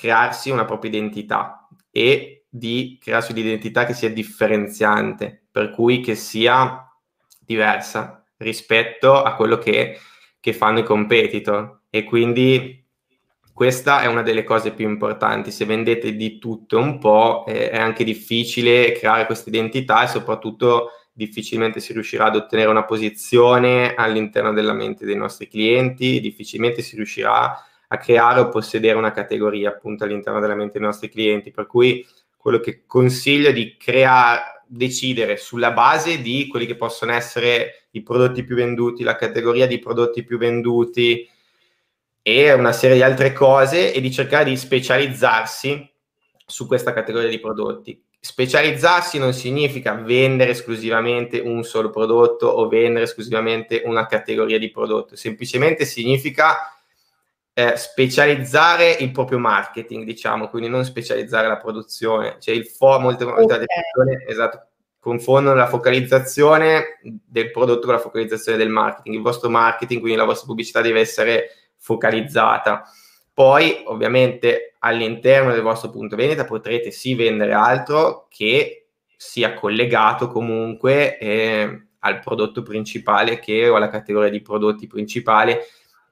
crearsi 0.00 0.48
una 0.48 0.64
propria 0.64 0.90
identità 0.90 1.68
e 1.90 2.46
di 2.48 2.98
crearsi 2.98 3.32
un'identità 3.32 3.84
che 3.84 3.92
sia 3.92 4.10
differenziante, 4.10 5.44
per 5.52 5.70
cui 5.70 6.00
che 6.00 6.14
sia 6.14 6.90
diversa 7.38 8.24
rispetto 8.38 9.22
a 9.22 9.34
quello 9.34 9.58
che, 9.58 9.98
che 10.40 10.52
fanno 10.54 10.78
i 10.78 10.84
competitor. 10.84 11.82
E 11.90 12.04
quindi 12.04 12.82
questa 13.52 14.00
è 14.00 14.06
una 14.06 14.22
delle 14.22 14.42
cose 14.42 14.72
più 14.72 14.88
importanti. 14.88 15.50
Se 15.50 15.66
vendete 15.66 16.16
di 16.16 16.38
tutto 16.38 16.78
un 16.78 16.98
po', 16.98 17.44
eh, 17.46 17.68
è 17.68 17.78
anche 17.78 18.02
difficile 18.02 18.92
creare 18.92 19.26
questa 19.26 19.50
identità 19.50 20.02
e 20.02 20.08
soprattutto 20.08 20.92
difficilmente 21.12 21.78
si 21.78 21.92
riuscirà 21.92 22.24
ad 22.26 22.36
ottenere 22.36 22.70
una 22.70 22.86
posizione 22.86 23.92
all'interno 23.94 24.54
della 24.54 24.72
mente 24.72 25.04
dei 25.04 25.16
nostri 25.16 25.46
clienti, 25.46 26.20
difficilmente 26.20 26.80
si 26.80 26.96
riuscirà 26.96 27.54
a 27.92 27.98
creare 27.98 28.40
o 28.40 28.48
possedere 28.48 28.96
una 28.96 29.10
categoria 29.10 29.70
appunto 29.70 30.04
all'interno 30.04 30.40
della 30.40 30.54
mente 30.54 30.78
dei 30.78 30.86
nostri 30.86 31.08
clienti. 31.08 31.50
Per 31.50 31.66
cui 31.66 32.06
quello 32.36 32.60
che 32.60 32.84
consiglio 32.86 33.48
è 33.48 33.52
di 33.52 33.76
creare, 33.76 34.62
decidere 34.66 35.36
sulla 35.36 35.72
base 35.72 36.22
di 36.22 36.46
quelli 36.46 36.66
che 36.66 36.76
possono 36.76 37.12
essere 37.12 37.86
i 37.90 38.02
prodotti 38.02 38.44
più 38.44 38.54
venduti, 38.54 39.02
la 39.02 39.16
categoria 39.16 39.66
di 39.66 39.80
prodotti 39.80 40.22
più 40.22 40.38
venduti 40.38 41.28
e 42.22 42.52
una 42.52 42.72
serie 42.72 42.96
di 42.96 43.02
altre 43.02 43.32
cose 43.32 43.92
e 43.92 44.00
di 44.00 44.12
cercare 44.12 44.44
di 44.44 44.56
specializzarsi 44.56 45.90
su 46.46 46.66
questa 46.68 46.92
categoria 46.92 47.28
di 47.28 47.40
prodotti. 47.40 48.00
Specializzarsi 48.20 49.18
non 49.18 49.32
significa 49.32 49.94
vendere 49.94 50.50
esclusivamente 50.50 51.40
un 51.40 51.64
solo 51.64 51.90
prodotto 51.90 52.46
o 52.46 52.68
vendere 52.68 53.04
esclusivamente 53.04 53.82
una 53.84 54.06
categoria 54.06 54.58
di 54.58 54.70
prodotto, 54.70 55.16
semplicemente 55.16 55.84
significa 55.84 56.79
eh, 57.60 57.76
specializzare 57.76 58.90
il 58.90 59.10
proprio 59.10 59.38
marketing, 59.38 60.04
diciamo, 60.04 60.48
quindi 60.48 60.68
non 60.70 60.84
specializzare 60.84 61.46
la 61.46 61.58
produzione. 61.58 62.36
Cioè 62.38 62.54
il 62.54 62.64
fo- 62.66 62.98
molte 62.98 63.24
okay. 63.24 63.64
persone 63.66 64.24
esatto, 64.26 64.68
confondono 64.98 65.56
la 65.56 65.66
focalizzazione 65.66 66.98
del 67.02 67.50
prodotto 67.50 67.84
con 67.84 67.94
la 67.94 68.00
focalizzazione 68.00 68.56
del 68.56 68.70
marketing. 68.70 69.16
Il 69.16 69.22
vostro 69.22 69.50
marketing, 69.50 70.00
quindi 70.00 70.18
la 70.18 70.24
vostra 70.24 70.46
pubblicità 70.46 70.80
deve 70.80 71.00
essere 71.00 71.50
focalizzata. 71.76 72.84
Poi, 73.34 73.82
ovviamente, 73.84 74.76
all'interno 74.78 75.52
del 75.52 75.62
vostro 75.62 75.90
punto 75.90 76.16
vendita 76.16 76.46
potrete 76.46 76.90
sì 76.90 77.14
vendere 77.14 77.52
altro 77.52 78.26
che 78.30 78.86
sia 79.16 79.52
collegato 79.52 80.28
comunque 80.28 81.18
eh, 81.18 81.82
al 81.98 82.20
prodotto 82.20 82.62
principale 82.62 83.38
che, 83.38 83.68
o 83.68 83.76
alla 83.76 83.90
categoria 83.90 84.30
di 84.30 84.40
prodotti 84.40 84.86
principale 84.86 85.66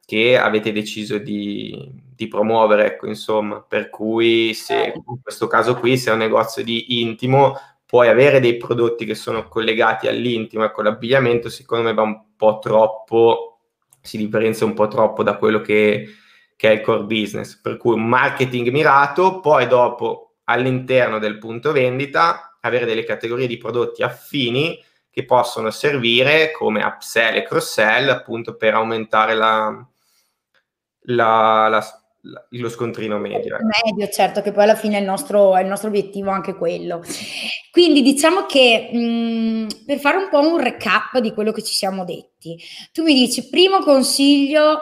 che 0.08 0.38
avete 0.38 0.72
deciso 0.72 1.18
di, 1.18 1.86
di, 2.16 2.28
promuovere, 2.28 2.86
ecco, 2.86 3.06
insomma, 3.06 3.60
per 3.60 3.90
cui 3.90 4.54
se 4.54 4.94
in 4.94 5.20
questo 5.22 5.46
caso 5.48 5.74
qui, 5.74 5.98
se 5.98 6.08
è 6.08 6.14
un 6.14 6.20
negozio 6.20 6.64
di 6.64 7.02
intimo, 7.02 7.54
puoi 7.84 8.08
avere 8.08 8.40
dei 8.40 8.56
prodotti 8.56 9.04
che 9.04 9.14
sono 9.14 9.48
collegati 9.48 10.08
all'intimo, 10.08 10.64
ecco, 10.64 10.80
l'abbigliamento 10.80 11.50
secondo 11.50 11.84
me 11.84 11.92
va 11.92 12.00
un 12.00 12.22
po' 12.38 12.58
troppo, 12.58 13.58
si 14.00 14.16
differenzia 14.16 14.64
un 14.64 14.72
po' 14.72 14.88
troppo 14.88 15.22
da 15.22 15.36
quello 15.36 15.60
che, 15.60 16.08
che 16.56 16.70
è 16.70 16.72
il 16.72 16.80
core 16.80 17.02
business, 17.02 17.60
per 17.60 17.76
cui 17.76 17.92
un 17.92 18.08
marketing 18.08 18.70
mirato, 18.70 19.40
poi 19.40 19.66
dopo 19.66 20.36
all'interno 20.44 21.18
del 21.18 21.36
punto 21.36 21.70
vendita 21.70 22.56
avere 22.62 22.86
delle 22.86 23.04
categorie 23.04 23.46
di 23.46 23.58
prodotti 23.58 24.02
affini 24.02 24.82
che 25.10 25.26
possono 25.26 25.68
servire 25.68 26.50
come 26.50 26.82
upsell 26.82 27.36
e 27.36 27.42
cross-sell 27.42 28.08
appunto 28.08 28.56
per 28.56 28.72
aumentare 28.72 29.34
la, 29.34 29.86
la, 31.08 31.68
la, 31.68 31.84
la, 32.22 32.46
lo 32.50 32.68
scontrino 32.68 33.18
medio. 33.18 33.56
Eh. 33.56 33.60
Medio, 33.84 34.08
certo, 34.08 34.40
che 34.42 34.52
poi 34.52 34.64
alla 34.64 34.74
fine 34.74 34.96
è 34.96 35.00
il 35.00 35.06
nostro, 35.06 35.56
è 35.56 35.62
il 35.62 35.68
nostro 35.68 35.88
obiettivo 35.88 36.30
anche 36.30 36.54
quello. 36.54 37.02
Quindi 37.70 38.02
diciamo 38.02 38.46
che 38.46 38.90
mh, 38.92 38.98
mm, 38.98 39.66
per 39.86 39.98
fare 39.98 40.16
un 40.16 40.28
po' 40.30 40.40
un 40.40 40.58
recap 40.58 41.18
di 41.18 41.32
quello 41.32 41.52
che 41.52 41.62
ci 41.62 41.74
siamo 41.74 42.04
detti, 42.04 42.58
tu 42.92 43.02
mi 43.02 43.14
dici, 43.14 43.48
primo 43.48 43.80
consiglio, 43.80 44.80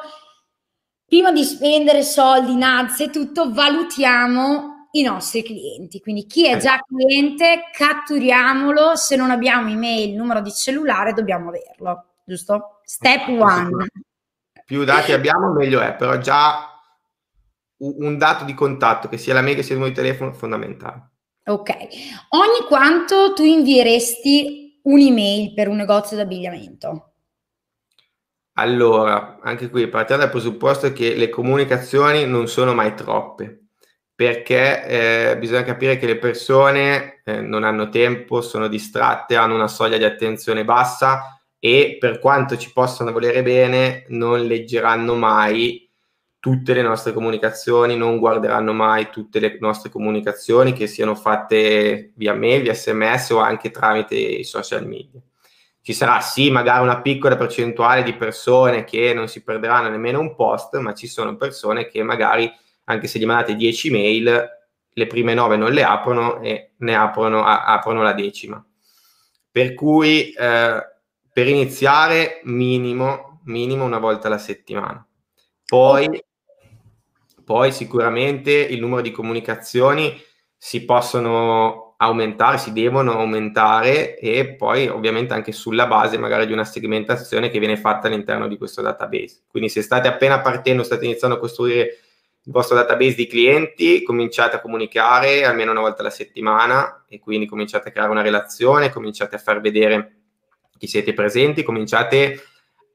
prima 1.06 1.30
di 1.32 1.44
spendere 1.44 2.02
soldi, 2.02 2.56
nazi 2.56 3.04
e 3.04 3.10
tutto, 3.10 3.52
valutiamo 3.52 4.88
i 4.92 5.02
nostri 5.02 5.42
clienti. 5.42 6.00
Quindi 6.00 6.26
chi 6.26 6.46
è 6.46 6.56
già 6.56 6.80
cliente, 6.80 7.64
catturiamolo, 7.70 8.96
se 8.96 9.14
non 9.14 9.30
abbiamo 9.30 9.70
email, 9.70 10.16
numero 10.16 10.40
di 10.40 10.52
cellulare, 10.52 11.12
dobbiamo 11.12 11.50
averlo, 11.50 12.04
giusto? 12.24 12.80
Step 12.82 13.28
one 13.28 13.88
più 14.66 14.82
dati 14.82 15.12
abbiamo 15.12 15.52
meglio 15.52 15.80
è, 15.80 15.94
però 15.94 16.18
già 16.18 16.76
un 17.78 18.18
dato 18.18 18.44
di 18.44 18.52
contatto, 18.52 19.08
che 19.08 19.16
sia 19.16 19.32
la 19.32 19.40
mail 19.40 19.54
che 19.54 19.62
sia 19.62 19.74
il 19.74 19.80
numero 19.80 19.94
di 19.94 20.02
telefono, 20.02 20.32
è 20.32 20.34
fondamentale. 20.34 21.10
Ok. 21.44 21.70
Ogni 22.30 22.66
quanto 22.66 23.32
tu 23.32 23.44
invieresti 23.44 24.80
un'email 24.82 25.54
per 25.54 25.68
un 25.68 25.76
negozio 25.76 26.16
d'abbigliamento? 26.16 27.12
Allora, 28.54 29.38
anche 29.40 29.70
qui 29.70 29.86
partiamo 29.86 30.22
dal 30.22 30.30
presupposto 30.30 30.92
che 30.92 31.14
le 31.14 31.28
comunicazioni 31.28 32.26
non 32.26 32.48
sono 32.48 32.74
mai 32.74 32.94
troppe, 32.94 33.66
perché 34.16 35.30
eh, 35.32 35.38
bisogna 35.38 35.62
capire 35.62 35.96
che 35.96 36.06
le 36.06 36.18
persone 36.18 37.20
eh, 37.24 37.40
non 37.40 37.62
hanno 37.62 37.88
tempo, 37.88 38.40
sono 38.40 38.66
distratte, 38.66 39.36
hanno 39.36 39.54
una 39.54 39.68
soglia 39.68 39.98
di 39.98 40.04
attenzione 40.04 40.64
bassa 40.64 41.35
e 41.66 41.96
per 41.98 42.20
quanto 42.20 42.56
ci 42.56 42.72
possano 42.72 43.10
volere 43.10 43.42
bene, 43.42 44.04
non 44.10 44.40
leggeranno 44.46 45.16
mai 45.16 45.90
tutte 46.38 46.74
le 46.74 46.82
nostre 46.82 47.12
comunicazioni, 47.12 47.96
non 47.96 48.20
guarderanno 48.20 48.72
mai 48.72 49.10
tutte 49.10 49.40
le 49.40 49.56
nostre 49.58 49.90
comunicazioni 49.90 50.72
che 50.72 50.86
siano 50.86 51.16
fatte 51.16 52.12
via 52.14 52.34
mail, 52.34 52.62
via 52.62 52.72
sms 52.72 53.30
o 53.30 53.38
anche 53.38 53.72
tramite 53.72 54.14
i 54.14 54.44
social 54.44 54.86
media. 54.86 55.20
Ci 55.82 55.92
sarà 55.92 56.20
sì 56.20 56.52
magari 56.52 56.84
una 56.84 57.00
piccola 57.00 57.36
percentuale 57.36 58.04
di 58.04 58.14
persone 58.14 58.84
che 58.84 59.12
non 59.12 59.26
si 59.26 59.42
perderanno 59.42 59.88
nemmeno 59.88 60.20
un 60.20 60.36
post, 60.36 60.76
ma 60.76 60.94
ci 60.94 61.08
sono 61.08 61.34
persone 61.34 61.88
che 61.88 62.00
magari 62.04 62.48
anche 62.84 63.08
se 63.08 63.18
gli 63.18 63.26
mandate 63.26 63.56
10 63.56 63.90
mail, 63.90 64.48
le 64.88 65.06
prime 65.08 65.34
9 65.34 65.56
non 65.56 65.72
le 65.72 65.82
aprono 65.82 66.40
e 66.42 66.74
ne 66.76 66.94
aprono, 66.94 67.42
a, 67.42 67.64
aprono 67.64 68.02
la 68.02 68.12
decima. 68.12 68.64
Per 69.50 69.74
cui 69.74 70.30
eh, 70.30 70.94
per 71.36 71.48
iniziare 71.48 72.40
minimo, 72.44 73.42
minimo 73.44 73.84
una 73.84 73.98
volta 73.98 74.26
alla 74.26 74.38
settimana. 74.38 75.06
Poi, 75.66 76.24
poi 77.44 77.72
sicuramente 77.72 78.52
il 78.52 78.80
numero 78.80 79.02
di 79.02 79.10
comunicazioni 79.10 80.18
si 80.56 80.86
possono 80.86 81.96
aumentare, 81.98 82.56
si 82.56 82.72
devono 82.72 83.18
aumentare 83.18 84.18
e 84.18 84.54
poi 84.54 84.88
ovviamente 84.88 85.34
anche 85.34 85.52
sulla 85.52 85.86
base 85.86 86.16
magari 86.16 86.46
di 86.46 86.54
una 86.54 86.64
segmentazione 86.64 87.50
che 87.50 87.58
viene 87.58 87.76
fatta 87.76 88.06
all'interno 88.06 88.48
di 88.48 88.56
questo 88.56 88.80
database. 88.80 89.42
Quindi 89.46 89.68
se 89.68 89.82
state 89.82 90.08
appena 90.08 90.40
partendo, 90.40 90.84
state 90.84 91.04
iniziando 91.04 91.36
a 91.36 91.38
costruire 91.38 91.98
il 92.44 92.50
vostro 92.50 92.76
database 92.76 93.14
di 93.14 93.26
clienti, 93.26 94.02
cominciate 94.04 94.56
a 94.56 94.60
comunicare 94.62 95.44
almeno 95.44 95.72
una 95.72 95.82
volta 95.82 96.00
alla 96.00 96.08
settimana 96.08 97.04
e 97.06 97.18
quindi 97.18 97.44
cominciate 97.44 97.90
a 97.90 97.92
creare 97.92 98.10
una 98.10 98.22
relazione, 98.22 98.90
cominciate 98.90 99.34
a 99.34 99.38
far 99.38 99.60
vedere 99.60 100.15
chi 100.78 100.86
siete 100.86 101.12
presenti, 101.14 101.62
cominciate 101.62 102.40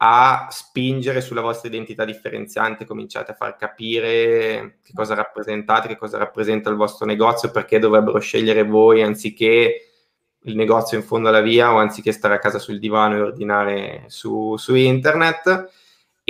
a 0.04 0.48
spingere 0.50 1.22
sulla 1.22 1.42
vostra 1.42 1.70
identità 1.70 2.06
differenziante, 2.06 2.86
cominciate 2.86 3.32
a 3.32 3.36
far 3.36 3.56
capire 3.56 4.80
che 4.84 4.94
cosa 4.94 5.14
rappresentate, 5.14 5.88
che 5.88 5.98
cosa 5.98 6.18
rappresenta 6.18 6.70
il 6.70 6.76
vostro 6.76 7.06
negozio, 7.06 7.52
perché 7.52 7.78
dovrebbero 7.78 8.20
scegliere 8.20 8.64
voi 8.64 9.04
anziché 9.04 9.92
il 10.44 10.56
negozio 10.56 10.98
in 10.98 11.04
fondo 11.04 11.30
alla 11.30 11.42
via 11.42 11.72
o 11.72 11.78
anziché 11.78 12.12
stare 12.12 12.34
a 12.34 12.40
casa 12.40 12.58
sul 12.58 12.80
divano 12.80 13.16
e 13.16 13.22
ordinare 13.22 14.04
su, 14.08 14.58
su 14.58 14.74
internet 14.74 15.70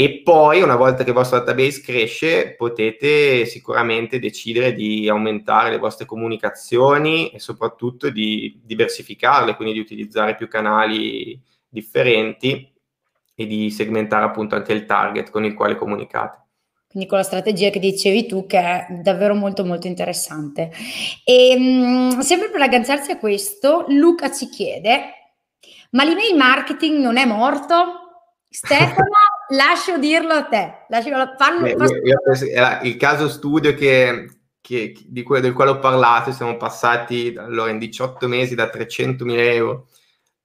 e 0.02 0.24
poi 0.24 0.64
una 0.64 0.78
volta 0.78 1.04
che 1.04 1.12
il 1.12 1.16
vostro 1.16 1.38
database 1.38 1.82
cresce 1.82 2.56
potete 2.56 3.46
sicuramente 3.46 4.18
decidere 4.18 4.74
di 4.74 5.08
aumentare 5.08 5.70
le 5.70 5.78
vostre 5.78 6.08
comunicazioni 6.08 7.30
e 7.30 7.38
soprattutto 7.38 8.10
di 8.10 8.60
diversificarle, 8.64 9.56
quindi 9.56 9.76
di 9.76 9.80
utilizzare 9.80 10.36
più 10.36 10.48
canali 10.48 11.40
differenti 11.70 12.68
e 13.36 13.46
di 13.46 13.70
segmentare 13.70 14.26
appunto 14.26 14.56
anche 14.56 14.74
il 14.74 14.88
target 14.88 15.30
con 15.30 15.46
il 15.46 15.54
quale 15.54 15.76
comunicate. 15.76 16.46
Quindi 16.90 17.08
con 17.08 17.20
la 17.20 17.24
strategia 17.24 17.70
che 17.70 17.78
dicevi 17.78 18.26
tu, 18.26 18.48
che 18.48 18.58
è 18.58 18.88
davvero 19.04 19.36
molto 19.36 19.64
molto 19.64 19.86
interessante. 19.86 20.72
E 21.24 21.56
mh, 21.56 22.22
sempre 22.22 22.50
per 22.50 22.62
agganciarsi 22.62 23.12
a 23.12 23.20
questo, 23.20 23.86
Luca 23.90 24.32
ci 24.32 24.50
chiede, 24.50 25.00
ma 25.92 26.04
l'email 26.04 26.36
marketing 26.36 26.98
non 27.04 27.18
è 27.18 27.26
morto? 27.26 28.00
Stefano, 28.50 29.06
lascio 29.52 29.98
dirlo 29.98 30.34
a 30.34 30.44
te. 30.44 30.86
Lascio, 30.90 31.10
fanno, 31.38 31.62
Beh, 31.62 31.72
io, 31.72 32.02
io 32.04 32.22
penso, 32.24 32.46
il 32.84 32.98
caso 32.98 33.30
studio 33.30 33.74
che, 33.74 34.42
che, 34.60 34.96
di 35.06 35.24
cui, 35.24 35.40
del 35.40 35.54
quale 35.54 35.72
ho 35.72 35.80
parlato, 35.80 36.32
siamo 36.32 36.58
passati 36.58 37.34
allora, 37.38 37.72
in 37.72 37.78
18 37.78 38.28
mesi 38.28 38.56
da 38.56 38.66
300.000 38.66 39.40
euro 39.54 39.88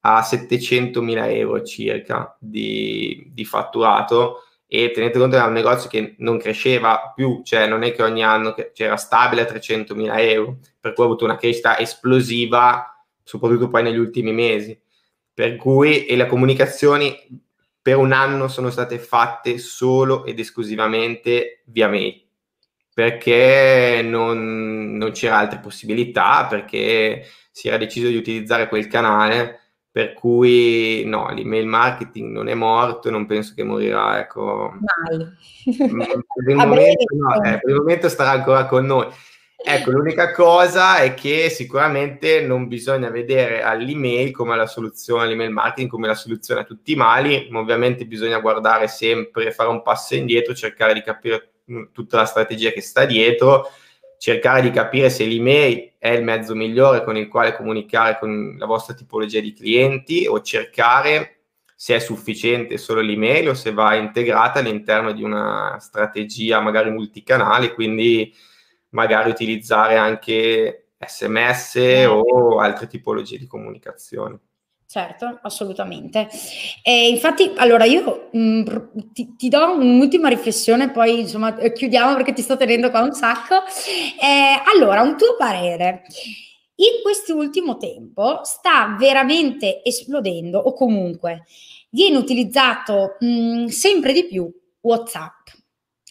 a 0.00 0.20
700.000 0.20 1.30
euro 1.34 1.62
circa 1.62 2.36
di, 2.38 3.28
di 3.32 3.44
fatturato 3.44 4.42
e 4.68 4.90
tenete 4.92 5.18
conto 5.18 5.34
che 5.34 5.42
era 5.42 5.48
un 5.48 5.54
negozio 5.54 5.88
che 5.88 6.14
non 6.18 6.38
cresceva 6.38 7.12
più, 7.14 7.42
cioè 7.44 7.66
non 7.66 7.82
è 7.82 7.92
che 7.92 8.02
ogni 8.02 8.22
anno 8.22 8.52
che, 8.52 8.70
cioè 8.72 8.86
era 8.88 8.96
stabile 8.96 9.42
a 9.42 9.52
300.000 9.52 10.18
euro, 10.18 10.58
per 10.78 10.92
cui 10.92 11.02
ha 11.02 11.06
avuto 11.06 11.24
una 11.24 11.36
crescita 11.36 11.78
esplosiva, 11.78 13.04
soprattutto 13.22 13.68
poi 13.68 13.82
negli 13.82 13.98
ultimi 13.98 14.32
mesi. 14.32 14.78
Per 15.32 15.56
cui 15.56 16.06
e 16.06 16.16
le 16.16 16.26
comunicazioni 16.26 17.14
per 17.86 17.98
un 17.98 18.10
anno 18.10 18.48
sono 18.48 18.70
state 18.70 18.98
fatte 18.98 19.58
solo 19.58 20.24
ed 20.24 20.40
esclusivamente 20.40 21.62
via 21.66 21.86
mail 21.86 22.20
perché 22.92 24.00
non, 24.02 24.96
non, 24.96 25.12
c'era 25.12 25.36
altre 25.36 25.60
possibilità, 25.60 26.46
perché 26.50 27.24
si 27.52 27.68
era 27.68 27.76
deciso 27.76 28.08
di 28.08 28.16
utilizzare 28.16 28.66
quel 28.66 28.88
canale, 28.88 29.60
per 29.88 30.14
cui 30.14 31.04
no, 31.04 31.30
l'email 31.32 31.66
marketing 31.66 32.32
non 32.32 32.48
è 32.48 32.54
morto, 32.54 33.08
non 33.08 33.26
penso 33.26 33.52
che 33.54 33.62
morirà, 33.62 34.18
ecco. 34.18 34.72
Mai. 34.80 35.18
Mm, 35.92 36.00
per 36.00 36.48
il, 36.48 36.56
momento, 36.56 37.16
no, 37.16 37.34
eh, 37.44 37.60
per 37.60 37.70
il 37.70 37.76
momento 37.76 38.08
starà 38.08 38.30
ancora 38.30 38.66
con 38.66 38.84
noi. 38.84 39.06
Ecco, 39.68 39.90
l'unica 39.90 40.30
cosa 40.30 40.98
è 40.98 41.14
che 41.14 41.50
sicuramente 41.50 42.40
non 42.40 42.68
bisogna 42.68 43.10
vedere 43.10 43.62
all'email 43.62 44.30
come 44.30 44.54
la 44.54 44.68
soluzione, 44.68 45.24
all'email 45.24 45.50
marketing 45.50 45.90
come 45.90 46.06
la 46.06 46.14
soluzione 46.14 46.60
a 46.60 46.64
tutti 46.64 46.92
i 46.92 46.94
mali, 46.94 47.48
ma 47.50 47.58
ovviamente 47.58 48.06
bisogna 48.06 48.38
guardare 48.38 48.86
sempre, 48.86 49.50
fare 49.50 49.68
un 49.68 49.82
passo 49.82 50.14
indietro, 50.14 50.54
cercare 50.54 50.94
di 50.94 51.02
capire 51.02 51.54
mm, 51.68 51.86
tutta 51.92 52.18
la 52.18 52.26
strategia 52.26 52.70
che 52.70 52.80
sta 52.80 53.04
dietro, 53.06 53.68
cercare 54.18 54.62
di 54.62 54.70
capire 54.70 55.10
se 55.10 55.24
l'email 55.24 55.94
è 55.98 56.10
il 56.10 56.22
mezzo 56.22 56.54
migliore 56.54 57.02
con 57.02 57.16
il 57.16 57.26
quale 57.26 57.56
comunicare 57.56 58.18
con 58.20 58.54
la 58.56 58.66
vostra 58.66 58.94
tipologia 58.94 59.40
di 59.40 59.52
clienti 59.52 60.28
o 60.28 60.42
cercare 60.42 61.38
se 61.74 61.96
è 61.96 61.98
sufficiente 61.98 62.78
solo 62.78 63.00
l'email 63.00 63.48
o 63.48 63.54
se 63.54 63.72
va 63.72 63.96
integrata 63.96 64.60
all'interno 64.60 65.10
di 65.10 65.24
una 65.24 65.76
strategia 65.80 66.60
magari 66.60 66.90
multicanale, 66.90 67.74
quindi 67.74 68.32
magari 68.96 69.28
utilizzare 69.28 69.96
anche 69.96 70.92
sms 70.98 71.76
eh. 71.76 72.06
o 72.06 72.58
altre 72.58 72.86
tipologie 72.86 73.36
di 73.36 73.46
comunicazione. 73.46 74.38
Certo, 74.88 75.40
assolutamente. 75.42 76.28
E 76.82 77.08
infatti, 77.08 77.52
allora 77.56 77.84
io 77.84 78.28
mh, 78.32 78.38
mm, 78.38 78.64
ti, 79.12 79.34
ti, 79.36 79.48
do 79.48 79.72
un'ultima 79.72 80.28
riflessione, 80.28 80.90
poi 80.90 81.20
insomma 81.20 81.56
eh, 81.58 81.72
chiudiamo 81.72 82.14
perché 82.14 82.32
ti 82.32 82.40
sto 82.40 82.56
tenendo 82.56 82.88
qua 82.90 83.00
un 83.02 83.12
sacco. 83.12 83.56
Eh, 83.56 84.62
allora, 84.74 85.02
un 85.02 85.18
tuo 85.18 85.36
parere. 85.36 86.04
In 86.76 87.02
quest'ultimo 87.02 87.76
tempo 87.78 88.40
sta 88.44 88.96
veramente 88.98 89.82
esplodendo 89.82 90.58
o 90.58 90.72
comunque 90.72 91.44
viene 91.90 92.16
utilizzato 92.16 93.16
mh, 93.18 93.26
mm, 93.26 93.66
sempre 93.66 94.12
di 94.12 94.26
più 94.26 94.50
WhatsApp. 94.80 95.35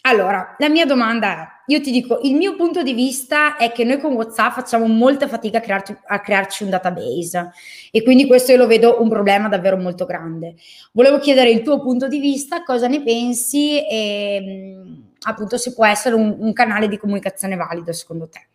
Allora, 0.08 0.56
la 0.60 0.70
mia 0.70 0.86
domanda 0.86 1.28
è, 1.32 1.48
io 1.68 1.82
ti 1.82 1.90
dico, 1.90 2.20
il 2.22 2.36
mio 2.36 2.56
punto 2.56 2.84
di 2.84 2.94
vista 2.94 3.58
è 3.58 3.72
che 3.72 3.84
noi 3.84 4.00
con 4.00 4.14
WhatsApp 4.14 4.54
facciamo 4.54 4.86
molta 4.86 5.28
fatica 5.28 5.58
a, 5.58 5.62
crearci, 5.62 5.98
a 6.06 6.20
crearci 6.20 6.64
un 6.64 6.70
database 6.70 7.52
e 7.90 8.04
quindi 8.04 8.28
questo 8.28 8.52
io 8.52 8.60
lo 8.60 8.68
vedo 8.68 9.02
un 9.02 9.10
problema 9.10 9.48
davvero 9.48 9.78
molto 9.78 10.06
grande. 10.06 10.56
Volevo 10.92 11.18
chiedere 11.18 11.50
il 11.50 11.64
tuo 11.64 11.82
punto 11.82 12.08
di 12.08 12.20
vista, 12.20 12.64
cosa 12.64 12.88
ne 12.88 13.02
pensi 13.02 13.84
e 13.84 14.78
appunto 15.24 15.58
se 15.58 15.74
può 15.74 15.88
essere 15.88 16.14
un, 16.14 16.36
un 16.38 16.54
canale 16.54 16.88
di 16.88 17.00
comunicazione 17.00 17.56
valido 17.56 17.92
secondo 17.92 18.30
te. 18.30 18.46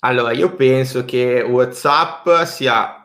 Allora, 0.00 0.32
io 0.32 0.52
penso 0.56 1.04
che 1.04 1.42
WhatsApp 1.42 2.42
sia 2.42 2.97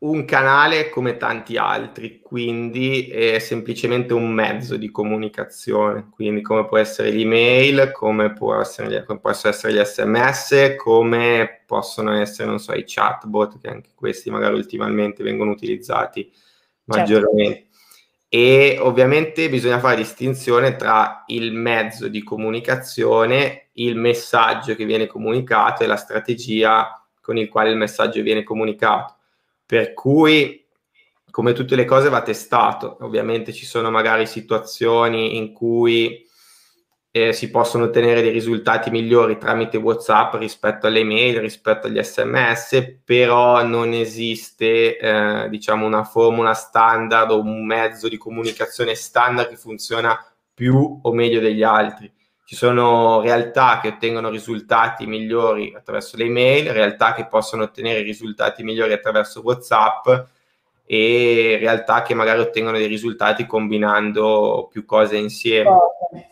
un 0.00 0.24
canale 0.24 0.88
come 0.88 1.18
tanti 1.18 1.58
altri, 1.58 2.20
quindi 2.20 3.08
è 3.08 3.38
semplicemente 3.38 4.14
un 4.14 4.30
mezzo 4.30 4.76
di 4.76 4.90
comunicazione, 4.90 6.08
quindi 6.10 6.40
come 6.40 6.64
può 6.64 6.78
essere 6.78 7.10
l'email, 7.10 7.90
come, 7.92 8.32
può 8.32 8.58
essere, 8.58 9.04
come 9.04 9.20
possono 9.20 9.52
essere 9.52 9.74
gli 9.74 9.84
sms, 9.84 10.76
come 10.78 11.64
possono 11.66 12.14
essere, 12.18 12.48
non 12.48 12.58
so, 12.58 12.72
i 12.72 12.84
chatbot, 12.86 13.58
che 13.60 13.68
anche 13.68 13.90
questi 13.94 14.30
magari 14.30 14.54
ultimamente 14.54 15.22
vengono 15.22 15.50
utilizzati 15.50 16.30
certo. 16.32 16.42
maggiormente. 16.86 17.54
Certo. 17.58 17.68
E 18.32 18.78
ovviamente 18.80 19.50
bisogna 19.50 19.80
fare 19.80 19.96
distinzione 19.96 20.76
tra 20.76 21.24
il 21.26 21.52
mezzo 21.52 22.08
di 22.08 22.22
comunicazione, 22.22 23.68
il 23.72 23.96
messaggio 23.96 24.74
che 24.76 24.86
viene 24.86 25.06
comunicato 25.06 25.82
e 25.82 25.86
la 25.86 25.96
strategia 25.96 27.04
con 27.20 27.36
il 27.36 27.48
quale 27.48 27.70
il 27.70 27.76
messaggio 27.76 28.22
viene 28.22 28.44
comunicato 28.44 29.16
per 29.70 29.94
cui 29.94 30.66
come 31.30 31.52
tutte 31.52 31.76
le 31.76 31.84
cose 31.84 32.08
va 32.08 32.22
testato. 32.22 32.96
Ovviamente 33.02 33.52
ci 33.52 33.64
sono 33.64 33.88
magari 33.88 34.26
situazioni 34.26 35.36
in 35.36 35.52
cui 35.52 36.26
eh, 37.12 37.32
si 37.32 37.50
possono 37.50 37.84
ottenere 37.84 38.20
dei 38.20 38.32
risultati 38.32 38.90
migliori 38.90 39.38
tramite 39.38 39.76
WhatsApp 39.76 40.34
rispetto 40.34 40.88
alle 40.88 41.04
mail, 41.04 41.38
rispetto 41.38 41.86
agli 41.86 42.02
sms, 42.02 42.98
però 43.04 43.64
non 43.64 43.92
esiste 43.92 44.98
eh, 44.98 45.48
diciamo 45.48 45.86
una 45.86 46.02
formula 46.02 46.52
standard 46.52 47.30
o 47.30 47.38
un 47.38 47.64
mezzo 47.64 48.08
di 48.08 48.16
comunicazione 48.16 48.96
standard 48.96 49.50
che 49.50 49.56
funziona 49.56 50.18
più 50.52 50.98
o 51.00 51.12
meglio 51.12 51.38
degli 51.38 51.62
altri. 51.62 52.12
Ci 52.50 52.56
sono 52.56 53.20
realtà 53.20 53.78
che 53.80 53.86
ottengono 53.86 54.28
risultati 54.28 55.06
migliori 55.06 55.72
attraverso 55.72 56.16
le 56.16 56.24
email, 56.24 56.72
realtà 56.72 57.12
che 57.12 57.26
possono 57.26 57.62
ottenere 57.62 58.02
risultati 58.02 58.64
migliori 58.64 58.92
attraverso 58.92 59.40
WhatsApp 59.44 60.08
e 60.84 61.58
realtà 61.60 62.02
che 62.02 62.12
magari 62.14 62.40
ottengono 62.40 62.76
dei 62.76 62.88
risultati 62.88 63.46
combinando 63.46 64.68
più 64.68 64.84
cose 64.84 65.16
insieme. 65.16 65.70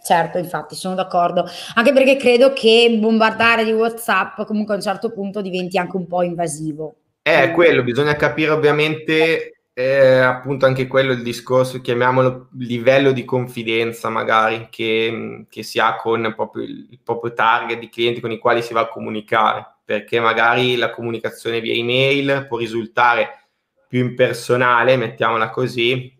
Certo, 0.04 0.38
infatti 0.38 0.74
sono 0.74 0.96
d'accordo, 0.96 1.48
anche 1.76 1.92
perché 1.92 2.16
credo 2.16 2.52
che 2.52 2.96
bombardare 2.98 3.62
di 3.64 3.70
WhatsApp 3.70 4.42
comunque 4.42 4.74
a 4.74 4.78
un 4.78 4.82
certo 4.82 5.12
punto 5.12 5.40
diventi 5.40 5.78
anche 5.78 5.96
un 5.96 6.08
po' 6.08 6.22
invasivo. 6.22 6.94
È 7.22 7.52
quello, 7.52 7.84
bisogna 7.84 8.16
capire 8.16 8.50
ovviamente 8.50 9.57
è 9.78 10.16
appunto 10.18 10.66
anche 10.66 10.88
quello 10.88 11.12
il 11.12 11.22
discorso, 11.22 11.80
chiamiamolo 11.80 12.48
livello 12.58 13.12
di 13.12 13.24
confidenza 13.24 14.08
magari 14.08 14.66
che, 14.70 15.46
che 15.48 15.62
si 15.62 15.78
ha 15.78 15.94
con 15.94 16.32
proprio 16.34 16.64
il, 16.64 16.88
il, 16.90 16.98
proprio 17.00 17.32
target 17.32 17.78
di 17.78 17.88
clienti 17.88 18.20
con 18.20 18.32
i 18.32 18.38
quali 18.38 18.60
si 18.60 18.72
va 18.72 18.80
a 18.80 18.88
comunicare, 18.88 19.76
perché 19.84 20.18
magari 20.18 20.74
la 20.74 20.90
comunicazione 20.90 21.60
via 21.60 21.74
email 21.74 22.46
può 22.48 22.58
risultare 22.58 23.50
più 23.86 24.00
impersonale, 24.00 24.96
mettiamola 24.96 25.48
così, 25.50 26.12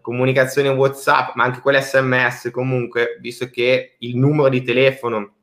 comunicazione 0.00 0.68
WhatsApp, 0.68 1.34
ma 1.34 1.42
anche 1.42 1.60
quella 1.60 1.80
SMS 1.80 2.50
comunque, 2.52 3.18
visto 3.20 3.50
che 3.50 3.96
il 3.98 4.16
numero 4.16 4.48
di 4.48 4.62
telefono 4.62 5.34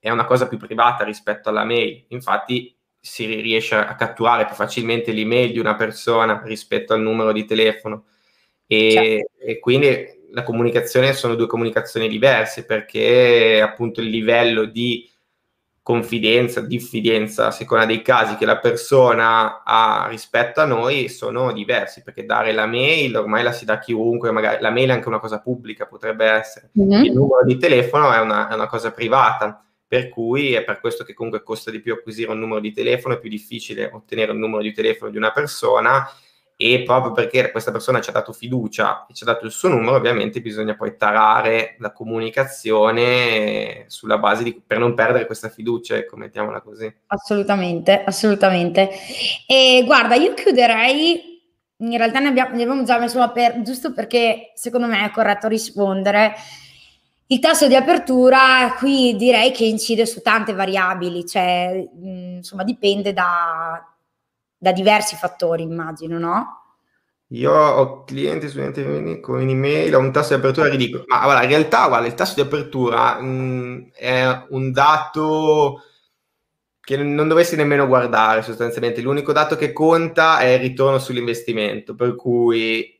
è 0.00 0.10
una 0.10 0.24
cosa 0.24 0.48
più 0.48 0.58
privata 0.58 1.04
rispetto 1.04 1.50
alla 1.50 1.64
mail, 1.64 2.04
infatti 2.08 2.75
si 3.06 3.26
riesce 3.40 3.74
a 3.74 3.94
catturare 3.94 4.46
più 4.46 4.54
facilmente 4.54 5.12
l'email 5.12 5.52
di 5.52 5.58
una 5.58 5.76
persona 5.76 6.42
rispetto 6.44 6.92
al 6.92 7.00
numero 7.00 7.32
di 7.32 7.44
telefono 7.44 8.04
e, 8.66 8.90
certo. 8.90 9.32
e 9.38 9.58
quindi 9.58 10.14
la 10.32 10.42
comunicazione 10.42 11.12
sono 11.12 11.34
due 11.34 11.46
comunicazioni 11.46 12.08
diverse 12.08 12.64
perché 12.64 13.60
appunto 13.62 14.00
il 14.00 14.08
livello 14.08 14.64
di 14.64 15.08
confidenza, 15.86 16.62
diffidenza, 16.62 17.46
a 17.46 17.50
seconda 17.52 17.84
dei 17.84 18.02
casi 18.02 18.34
che 18.34 18.44
la 18.44 18.58
persona 18.58 19.62
ha 19.62 20.08
rispetto 20.08 20.60
a 20.60 20.64
noi 20.64 21.08
sono 21.08 21.52
diversi, 21.52 22.02
perché 22.02 22.24
dare 22.24 22.50
la 22.50 22.66
mail 22.66 23.14
ormai 23.14 23.44
la 23.44 23.52
si 23.52 23.64
dà 23.64 23.74
a 23.74 23.78
chiunque, 23.78 24.32
magari 24.32 24.60
la 24.60 24.72
mail 24.72 24.88
è 24.88 24.92
anche 24.94 25.06
una 25.06 25.20
cosa 25.20 25.38
pubblica, 25.38 25.86
potrebbe 25.86 26.26
essere, 26.26 26.70
mm-hmm. 26.76 27.04
il 27.04 27.12
numero 27.12 27.44
di 27.44 27.56
telefono 27.56 28.12
è 28.12 28.18
una, 28.18 28.48
è 28.48 28.54
una, 28.54 28.66
cosa 28.66 28.90
privata, 28.90 29.64
per 29.86 30.08
cui 30.08 30.52
è 30.52 30.64
per 30.64 30.80
questo 30.80 31.04
che 31.04 31.14
comunque 31.14 31.42
costa 31.42 31.70
di 31.70 31.80
più 31.80 31.92
acquisire 31.92 32.32
un 32.32 32.38
numero 32.38 32.60
di 32.60 32.72
telefono, 32.72 33.14
è 33.14 33.18
più 33.18 33.30
difficile 33.30 33.90
ottenere 33.92 34.32
un 34.32 34.38
numero 34.38 34.62
di 34.62 34.72
telefono 34.72 35.10
di 35.10 35.16
una 35.16 35.32
persona 35.32 36.08
e 36.58 36.82
proprio 36.84 37.12
perché 37.12 37.50
questa 37.50 37.70
persona 37.70 38.00
ci 38.00 38.08
ha 38.08 38.14
dato 38.14 38.32
fiducia 38.32 39.04
e 39.06 39.12
ci 39.12 39.24
ha 39.24 39.26
dato 39.26 39.44
il 39.44 39.52
suo 39.52 39.68
numero, 39.68 39.96
ovviamente 39.96 40.40
bisogna 40.40 40.74
poi 40.74 40.96
tarare 40.96 41.76
la 41.80 41.92
comunicazione 41.92 43.84
sulla 43.88 44.16
base 44.16 44.42
di, 44.42 44.62
per 44.66 44.78
non 44.78 44.94
perdere 44.94 45.26
questa 45.26 45.50
fiducia, 45.50 45.96
ecco, 45.96 46.16
mettiamola 46.16 46.62
così. 46.62 46.92
Assolutamente, 47.08 48.02
assolutamente. 48.02 48.88
E 49.46 49.82
guarda, 49.84 50.14
io 50.14 50.32
chiuderei, 50.32 51.42
in 51.76 51.96
realtà 51.98 52.20
ne 52.20 52.28
abbiamo, 52.28 52.56
ne 52.56 52.62
abbiamo 52.62 52.84
già 52.84 52.98
messo 52.98 53.18
una 53.18 53.30
per, 53.30 53.60
giusto 53.60 53.92
perché 53.92 54.52
secondo 54.54 54.86
me 54.86 55.04
è 55.04 55.10
corretto 55.10 55.48
rispondere. 55.48 56.34
Il 57.28 57.40
tasso 57.40 57.66
di 57.66 57.74
apertura 57.74 58.74
qui 58.78 59.16
direi 59.16 59.50
che 59.50 59.64
incide 59.64 60.06
su 60.06 60.22
tante 60.22 60.52
variabili, 60.52 61.26
cioè 61.26 61.84
insomma 62.00 62.62
dipende 62.62 63.12
da, 63.12 63.84
da 64.56 64.72
diversi 64.72 65.16
fattori, 65.16 65.62
immagino, 65.62 66.18
no? 66.18 66.60
Io 67.30 67.52
ho 67.52 68.04
clienti, 68.04 68.48
studenti 68.48 69.18
con 69.18 69.40
un'email, 69.40 69.96
ho 69.96 69.98
un 69.98 70.12
tasso 70.12 70.34
di 70.34 70.40
apertura 70.40 70.68
ridicolo. 70.68 71.02
Ma 71.08 71.24
guarda, 71.24 71.42
in 71.42 71.48
realtà, 71.48 71.88
guarda, 71.88 72.06
il 72.06 72.14
tasso 72.14 72.34
di 72.34 72.42
apertura 72.42 73.20
mh, 73.20 73.90
è 73.92 74.44
un 74.50 74.70
dato 74.70 75.82
che 76.80 76.96
non 76.96 77.26
dovresti 77.26 77.56
nemmeno 77.56 77.88
guardare 77.88 78.42
sostanzialmente. 78.42 79.00
L'unico 79.00 79.32
dato 79.32 79.56
che 79.56 79.72
conta 79.72 80.38
è 80.38 80.50
il 80.50 80.60
ritorno 80.60 81.00
sull'investimento, 81.00 81.96
per 81.96 82.14
cui 82.14 82.95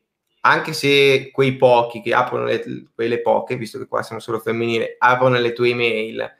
anche 0.47 0.73
se 0.73 1.29
quei 1.31 1.55
pochi 1.55 2.01
che 2.01 2.13
aprono 2.13 2.45
le, 2.45 2.85
quelle 2.93 3.21
poche, 3.21 3.55
visto 3.55 3.77
che 3.77 3.87
qua 3.87 4.01
siamo 4.01 4.21
solo 4.21 4.39
femminili, 4.39 4.95
aprono 4.99 5.37
le 5.37 5.53
tue 5.53 5.69
email 5.69 6.35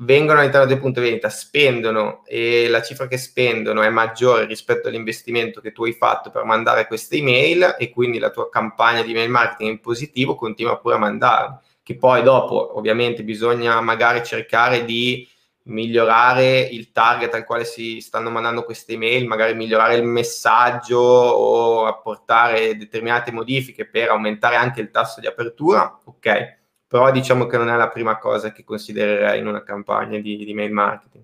vengono 0.00 0.38
all'interno 0.38 0.66
del 0.66 0.78
punto 0.78 1.00
vendita, 1.00 1.28
spendono 1.28 2.22
e 2.26 2.68
la 2.68 2.82
cifra 2.82 3.08
che 3.08 3.16
spendono 3.16 3.82
è 3.82 3.88
maggiore 3.88 4.44
rispetto 4.44 4.88
all'investimento 4.88 5.60
che 5.60 5.72
tu 5.72 5.84
hai 5.84 5.92
fatto 5.92 6.30
per 6.30 6.44
mandare 6.44 6.86
queste 6.86 7.16
email 7.16 7.76
e 7.78 7.90
quindi 7.90 8.18
la 8.18 8.30
tua 8.30 8.48
campagna 8.48 9.02
di 9.02 9.10
email 9.10 9.30
marketing 9.30 9.70
in 9.70 9.80
positivo 9.80 10.34
continua 10.34 10.78
pure 10.78 10.94
a 10.94 10.98
mandare. 10.98 11.58
Che 11.82 11.96
poi 11.96 12.22
dopo 12.22 12.76
ovviamente 12.76 13.24
bisogna 13.24 13.80
magari 13.80 14.22
cercare 14.22 14.84
di 14.84 15.26
migliorare 15.68 16.60
il 16.60 16.92
target 16.92 17.32
al 17.34 17.44
quale 17.44 17.64
si 17.64 18.00
stanno 18.00 18.30
mandando 18.30 18.64
queste 18.64 18.92
email, 18.92 19.26
magari 19.26 19.54
migliorare 19.54 19.94
il 19.94 20.04
messaggio 20.04 20.98
o 20.98 21.86
apportare 21.86 22.76
determinate 22.76 23.32
modifiche 23.32 23.86
per 23.86 24.10
aumentare 24.10 24.56
anche 24.56 24.80
il 24.80 24.90
tasso 24.90 25.20
di 25.20 25.26
apertura, 25.26 26.00
ok 26.04 26.56
però 26.88 27.10
diciamo 27.10 27.44
che 27.46 27.58
non 27.58 27.68
è 27.68 27.76
la 27.76 27.88
prima 27.88 28.16
cosa 28.18 28.50
che 28.50 28.64
considererei 28.64 29.40
in 29.40 29.46
una 29.46 29.62
campagna 29.62 30.18
di, 30.18 30.42
di 30.42 30.54
mail 30.54 30.72
marketing. 30.72 31.22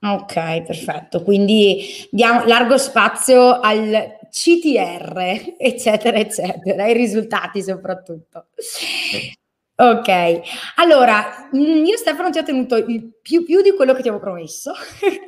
Ok, 0.00 0.62
perfetto. 0.62 1.22
Quindi 1.22 2.06
diamo 2.10 2.44
largo 2.44 2.76
spazio 2.76 3.58
al 3.58 4.18
CTR, 4.30 5.54
eccetera, 5.58 6.18
eccetera, 6.18 6.84
ai 6.84 6.92
risultati 6.92 7.62
soprattutto. 7.62 8.48
Ok, 9.80 10.40
allora 10.74 11.48
mm, 11.54 11.84
io 11.84 11.96
Stefano 11.96 12.30
ti 12.30 12.38
ho 12.40 12.42
tenuto 12.42 12.74
il 12.74 13.12
più, 13.22 13.44
più 13.44 13.62
di 13.62 13.76
quello 13.76 13.94
che 13.94 14.02
ti 14.02 14.08
avevo 14.08 14.20
promesso, 14.20 14.72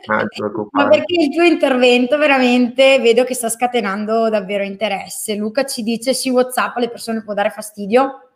ah, 0.06 0.24
ma 0.72 0.88
perché 0.88 1.22
il 1.22 1.32
tuo 1.32 1.44
intervento 1.44 2.18
veramente 2.18 2.98
vedo 2.98 3.22
che 3.22 3.34
sta 3.34 3.48
scatenando 3.48 4.28
davvero 4.28 4.64
interesse. 4.64 5.36
Luca 5.36 5.64
ci 5.64 5.84
dice 5.84 6.14
sì, 6.14 6.30
WhatsApp 6.30 6.76
alle 6.76 6.90
persone 6.90 7.22
può 7.22 7.32
dare 7.32 7.50
fastidio, 7.50 8.28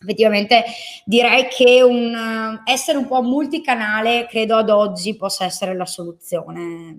effettivamente 0.00 0.62
direi 1.04 1.48
che 1.48 1.82
un, 1.82 2.14
eh, 2.14 2.70
essere 2.70 2.98
un 2.98 3.08
po' 3.08 3.22
multicanale 3.22 4.28
credo 4.30 4.54
ad 4.54 4.70
oggi 4.70 5.16
possa 5.16 5.46
essere 5.46 5.74
la 5.74 5.86
soluzione 5.86 6.96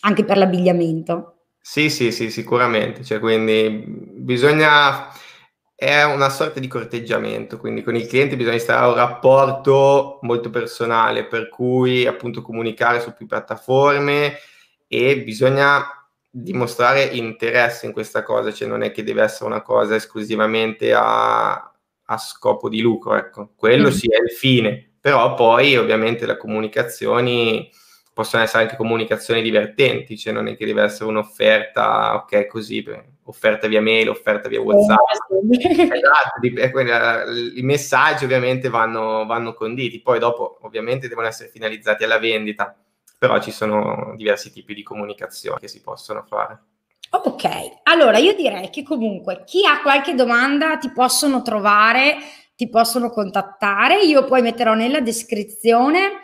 anche 0.00 0.24
per 0.24 0.38
l'abbigliamento. 0.38 1.36
Sì, 1.60 1.88
sì, 1.88 2.10
sì, 2.10 2.30
sicuramente, 2.30 3.04
cioè, 3.04 3.20
quindi 3.20 3.84
bisogna 3.86 5.08
è 5.74 6.02
una 6.04 6.30
sorta 6.30 6.60
di 6.60 6.68
corteggiamento, 6.68 7.58
quindi 7.58 7.82
con 7.82 7.96
il 7.96 8.06
cliente 8.06 8.36
bisogna 8.36 8.58
stare 8.58 8.84
a 8.84 8.88
un 8.88 8.94
rapporto 8.94 10.18
molto 10.22 10.50
personale, 10.50 11.26
per 11.26 11.48
cui 11.48 12.06
appunto 12.06 12.42
comunicare 12.42 13.00
su 13.00 13.12
più 13.12 13.26
piattaforme 13.26 14.38
e 14.86 15.22
bisogna 15.22 15.84
dimostrare 16.30 17.04
interesse 17.04 17.86
in 17.86 17.92
questa 17.92 18.22
cosa, 18.22 18.52
cioè 18.52 18.68
non 18.68 18.82
è 18.82 18.92
che 18.92 19.02
deve 19.02 19.22
essere 19.22 19.46
una 19.46 19.62
cosa 19.62 19.94
esclusivamente 19.94 20.92
a, 20.92 21.52
a 21.52 22.18
scopo 22.18 22.68
di 22.68 22.80
lucro, 22.80 23.14
ecco, 23.14 23.52
quello 23.56 23.88
mm-hmm. 23.88 23.96
sì 23.96 24.08
è 24.08 24.20
il 24.22 24.30
fine, 24.30 24.94
però 25.00 25.34
poi 25.34 25.76
ovviamente 25.76 26.26
le 26.26 26.36
comunicazioni 26.36 27.70
possono 28.14 28.44
essere 28.44 28.62
anche 28.62 28.76
comunicazioni 28.76 29.42
divertenti, 29.42 30.16
cioè 30.16 30.32
non 30.32 30.46
è 30.46 30.56
che 30.56 30.64
deve 30.64 30.84
essere 30.84 31.10
un'offerta, 31.10 32.14
ok, 32.14 32.46
così, 32.46 32.82
offerta 33.24 33.66
via 33.66 33.82
mail, 33.82 34.08
offerta 34.08 34.48
via 34.48 34.60
WhatsApp. 34.60 34.98
esatto, 35.50 36.70
quindi, 36.70 37.58
i 37.58 37.62
messaggi 37.62 38.24
ovviamente 38.24 38.68
vanno, 38.68 39.26
vanno 39.26 39.52
conditi, 39.52 40.00
poi 40.00 40.20
dopo 40.20 40.58
ovviamente 40.62 41.08
devono 41.08 41.26
essere 41.26 41.50
finalizzati 41.50 42.04
alla 42.04 42.20
vendita, 42.20 42.74
però 43.18 43.40
ci 43.40 43.50
sono 43.50 44.14
diversi 44.16 44.52
tipi 44.52 44.74
di 44.74 44.84
comunicazione 44.84 45.58
che 45.58 45.68
si 45.68 45.80
possono 45.80 46.22
fare. 46.22 46.58
Ok, 47.10 47.48
allora 47.82 48.18
io 48.18 48.34
direi 48.34 48.70
che 48.70 48.84
comunque 48.84 49.42
chi 49.44 49.66
ha 49.66 49.82
qualche 49.82 50.14
domanda 50.14 50.76
ti 50.78 50.90
possono 50.90 51.42
trovare, 51.42 52.16
ti 52.54 52.68
possono 52.68 53.10
contattare. 53.10 54.02
Io 54.02 54.24
poi 54.24 54.42
metterò 54.42 54.74
nella 54.74 55.00
descrizione 55.00 56.20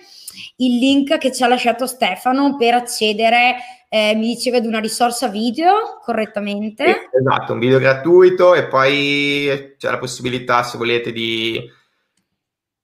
il 0.57 0.79
link 0.79 1.19
che 1.19 1.33
ci 1.33 1.43
ha 1.43 1.49
lasciato 1.49 1.87
Stefano 1.87 2.57
per 2.57 2.75
accedere, 2.75 3.57
eh, 3.89 4.15
mi 4.15 4.35
diceva, 4.35 4.59
ad 4.59 4.67
una 4.67 4.79
risorsa 4.79 5.29
video 5.29 5.99
correttamente. 6.03 7.09
esatto, 7.13 7.53
un 7.53 7.59
video 7.59 7.79
gratuito 7.79 8.55
e 8.55 8.67
poi 8.67 9.75
c'è 9.77 9.91
la 9.91 9.99
possibilità, 9.99 10.63
se 10.63 10.79
volete, 10.79 11.13
di 11.13 11.79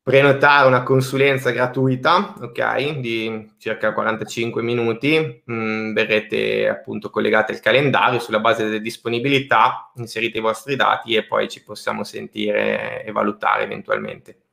prenotare 0.06 0.68
una 0.68 0.84
consulenza 0.84 1.50
gratuita, 1.50 2.36
ok, 2.40 2.98
di 3.00 3.54
circa 3.58 3.92
45 3.92 4.62
minuti, 4.62 5.42
mh, 5.44 5.52
mm, 5.52 5.94
verrete 5.94 6.68
appunto 6.68 7.10
collegati 7.10 7.50
al 7.50 7.58
calendario 7.58 8.20
sulla 8.20 8.38
base 8.38 8.62
delle 8.62 8.80
disponibilità, 8.80 9.90
inserite 9.96 10.38
i 10.38 10.42
vostri 10.42 10.76
dati 10.76 11.16
e 11.16 11.24
poi 11.24 11.48
ci 11.48 11.64
possiamo 11.64 12.04
sentire 12.04 13.04
e 13.04 13.10
valutare 13.10 13.64
eventualmente. 13.64 14.45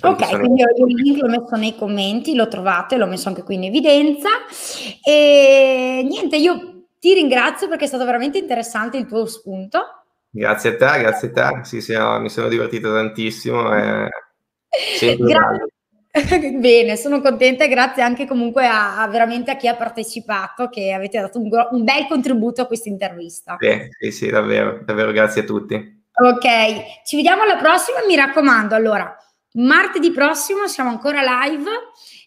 Ok, 0.00 0.38
quindi 0.38 0.62
il 0.62 0.94
link 0.94 1.20
l'ho 1.20 1.28
messo 1.28 1.56
nei 1.56 1.76
commenti, 1.76 2.34
lo 2.34 2.48
trovate, 2.48 2.96
l'ho 2.96 3.06
messo 3.06 3.28
anche 3.28 3.42
qui 3.42 3.56
in 3.56 3.64
evidenza 3.64 4.28
e 5.04 6.04
niente, 6.08 6.36
io 6.36 6.86
ti 6.98 7.14
ringrazio 7.14 7.68
perché 7.68 7.84
è 7.84 7.88
stato 7.88 8.04
veramente 8.04 8.38
interessante 8.38 8.96
il 8.96 9.06
tuo 9.06 9.26
spunto. 9.26 9.80
Grazie 10.30 10.70
a 10.70 10.76
te, 10.76 10.98
grazie 11.00 11.28
a 11.28 11.32
te, 11.32 11.64
sì, 11.64 11.80
sì, 11.80 11.94
mi 11.96 12.30
sono 12.30 12.48
divertito 12.48 12.92
tantissimo. 12.92 13.74
E 13.76 14.08
Grazie. 15.18 15.66
Bene, 16.58 16.96
sono 16.96 17.22
contenta 17.22 17.64
e 17.64 17.68
grazie 17.68 18.02
anche 18.02 18.26
comunque 18.26 18.66
a, 18.66 19.00
a, 19.00 19.08
veramente 19.08 19.50
a 19.50 19.56
chi 19.56 19.66
ha 19.66 19.74
partecipato, 19.74 20.68
che 20.68 20.92
avete 20.92 21.18
dato 21.18 21.38
un, 21.38 21.48
un 21.70 21.84
bel 21.84 22.06
contributo 22.06 22.60
a 22.60 22.66
questa 22.66 22.90
intervista. 22.90 23.56
Sì, 23.58 23.88
sì, 23.98 24.10
sì, 24.10 24.30
davvero, 24.30 24.80
davvero 24.84 25.10
grazie 25.10 25.42
a 25.42 25.44
tutti. 25.44 26.04
Ok, 26.14 27.04
ci 27.06 27.16
vediamo 27.16 27.42
alla 27.42 27.56
prossima, 27.56 28.04
mi 28.06 28.14
raccomando. 28.14 28.74
Allora, 28.74 29.16
martedì 29.54 30.10
prossimo 30.10 30.66
siamo 30.66 30.90
ancora 30.90 31.20
live, 31.46 31.70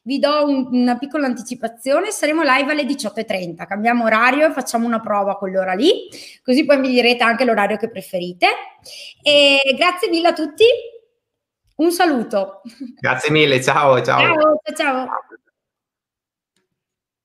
vi 0.03 0.19
do 0.19 0.45
un, 0.45 0.67
una 0.71 0.97
piccola 0.97 1.25
anticipazione, 1.25 2.11
saremo 2.11 2.41
live 2.43 2.71
alle 2.71 2.83
18.30, 2.83 3.65
cambiamo 3.65 4.03
orario, 4.05 4.51
facciamo 4.51 4.85
una 4.85 4.99
prova 4.99 5.33
a 5.33 5.37
quell'ora 5.37 5.73
lì, 5.73 6.07
così 6.43 6.65
poi 6.65 6.79
mi 6.79 6.89
direte 6.89 7.23
anche 7.23 7.45
l'orario 7.45 7.77
che 7.77 7.89
preferite. 7.89 8.47
E 9.23 9.73
grazie 9.77 10.09
mille 10.09 10.27
a 10.27 10.33
tutti 10.33 10.65
un 11.77 11.91
saluto. 11.91 12.61
Grazie 12.99 13.31
mille, 13.31 13.61
ciao, 13.61 14.01
ciao. 14.01 14.59
Ciao, 14.63 14.75
ciao. 14.75 15.07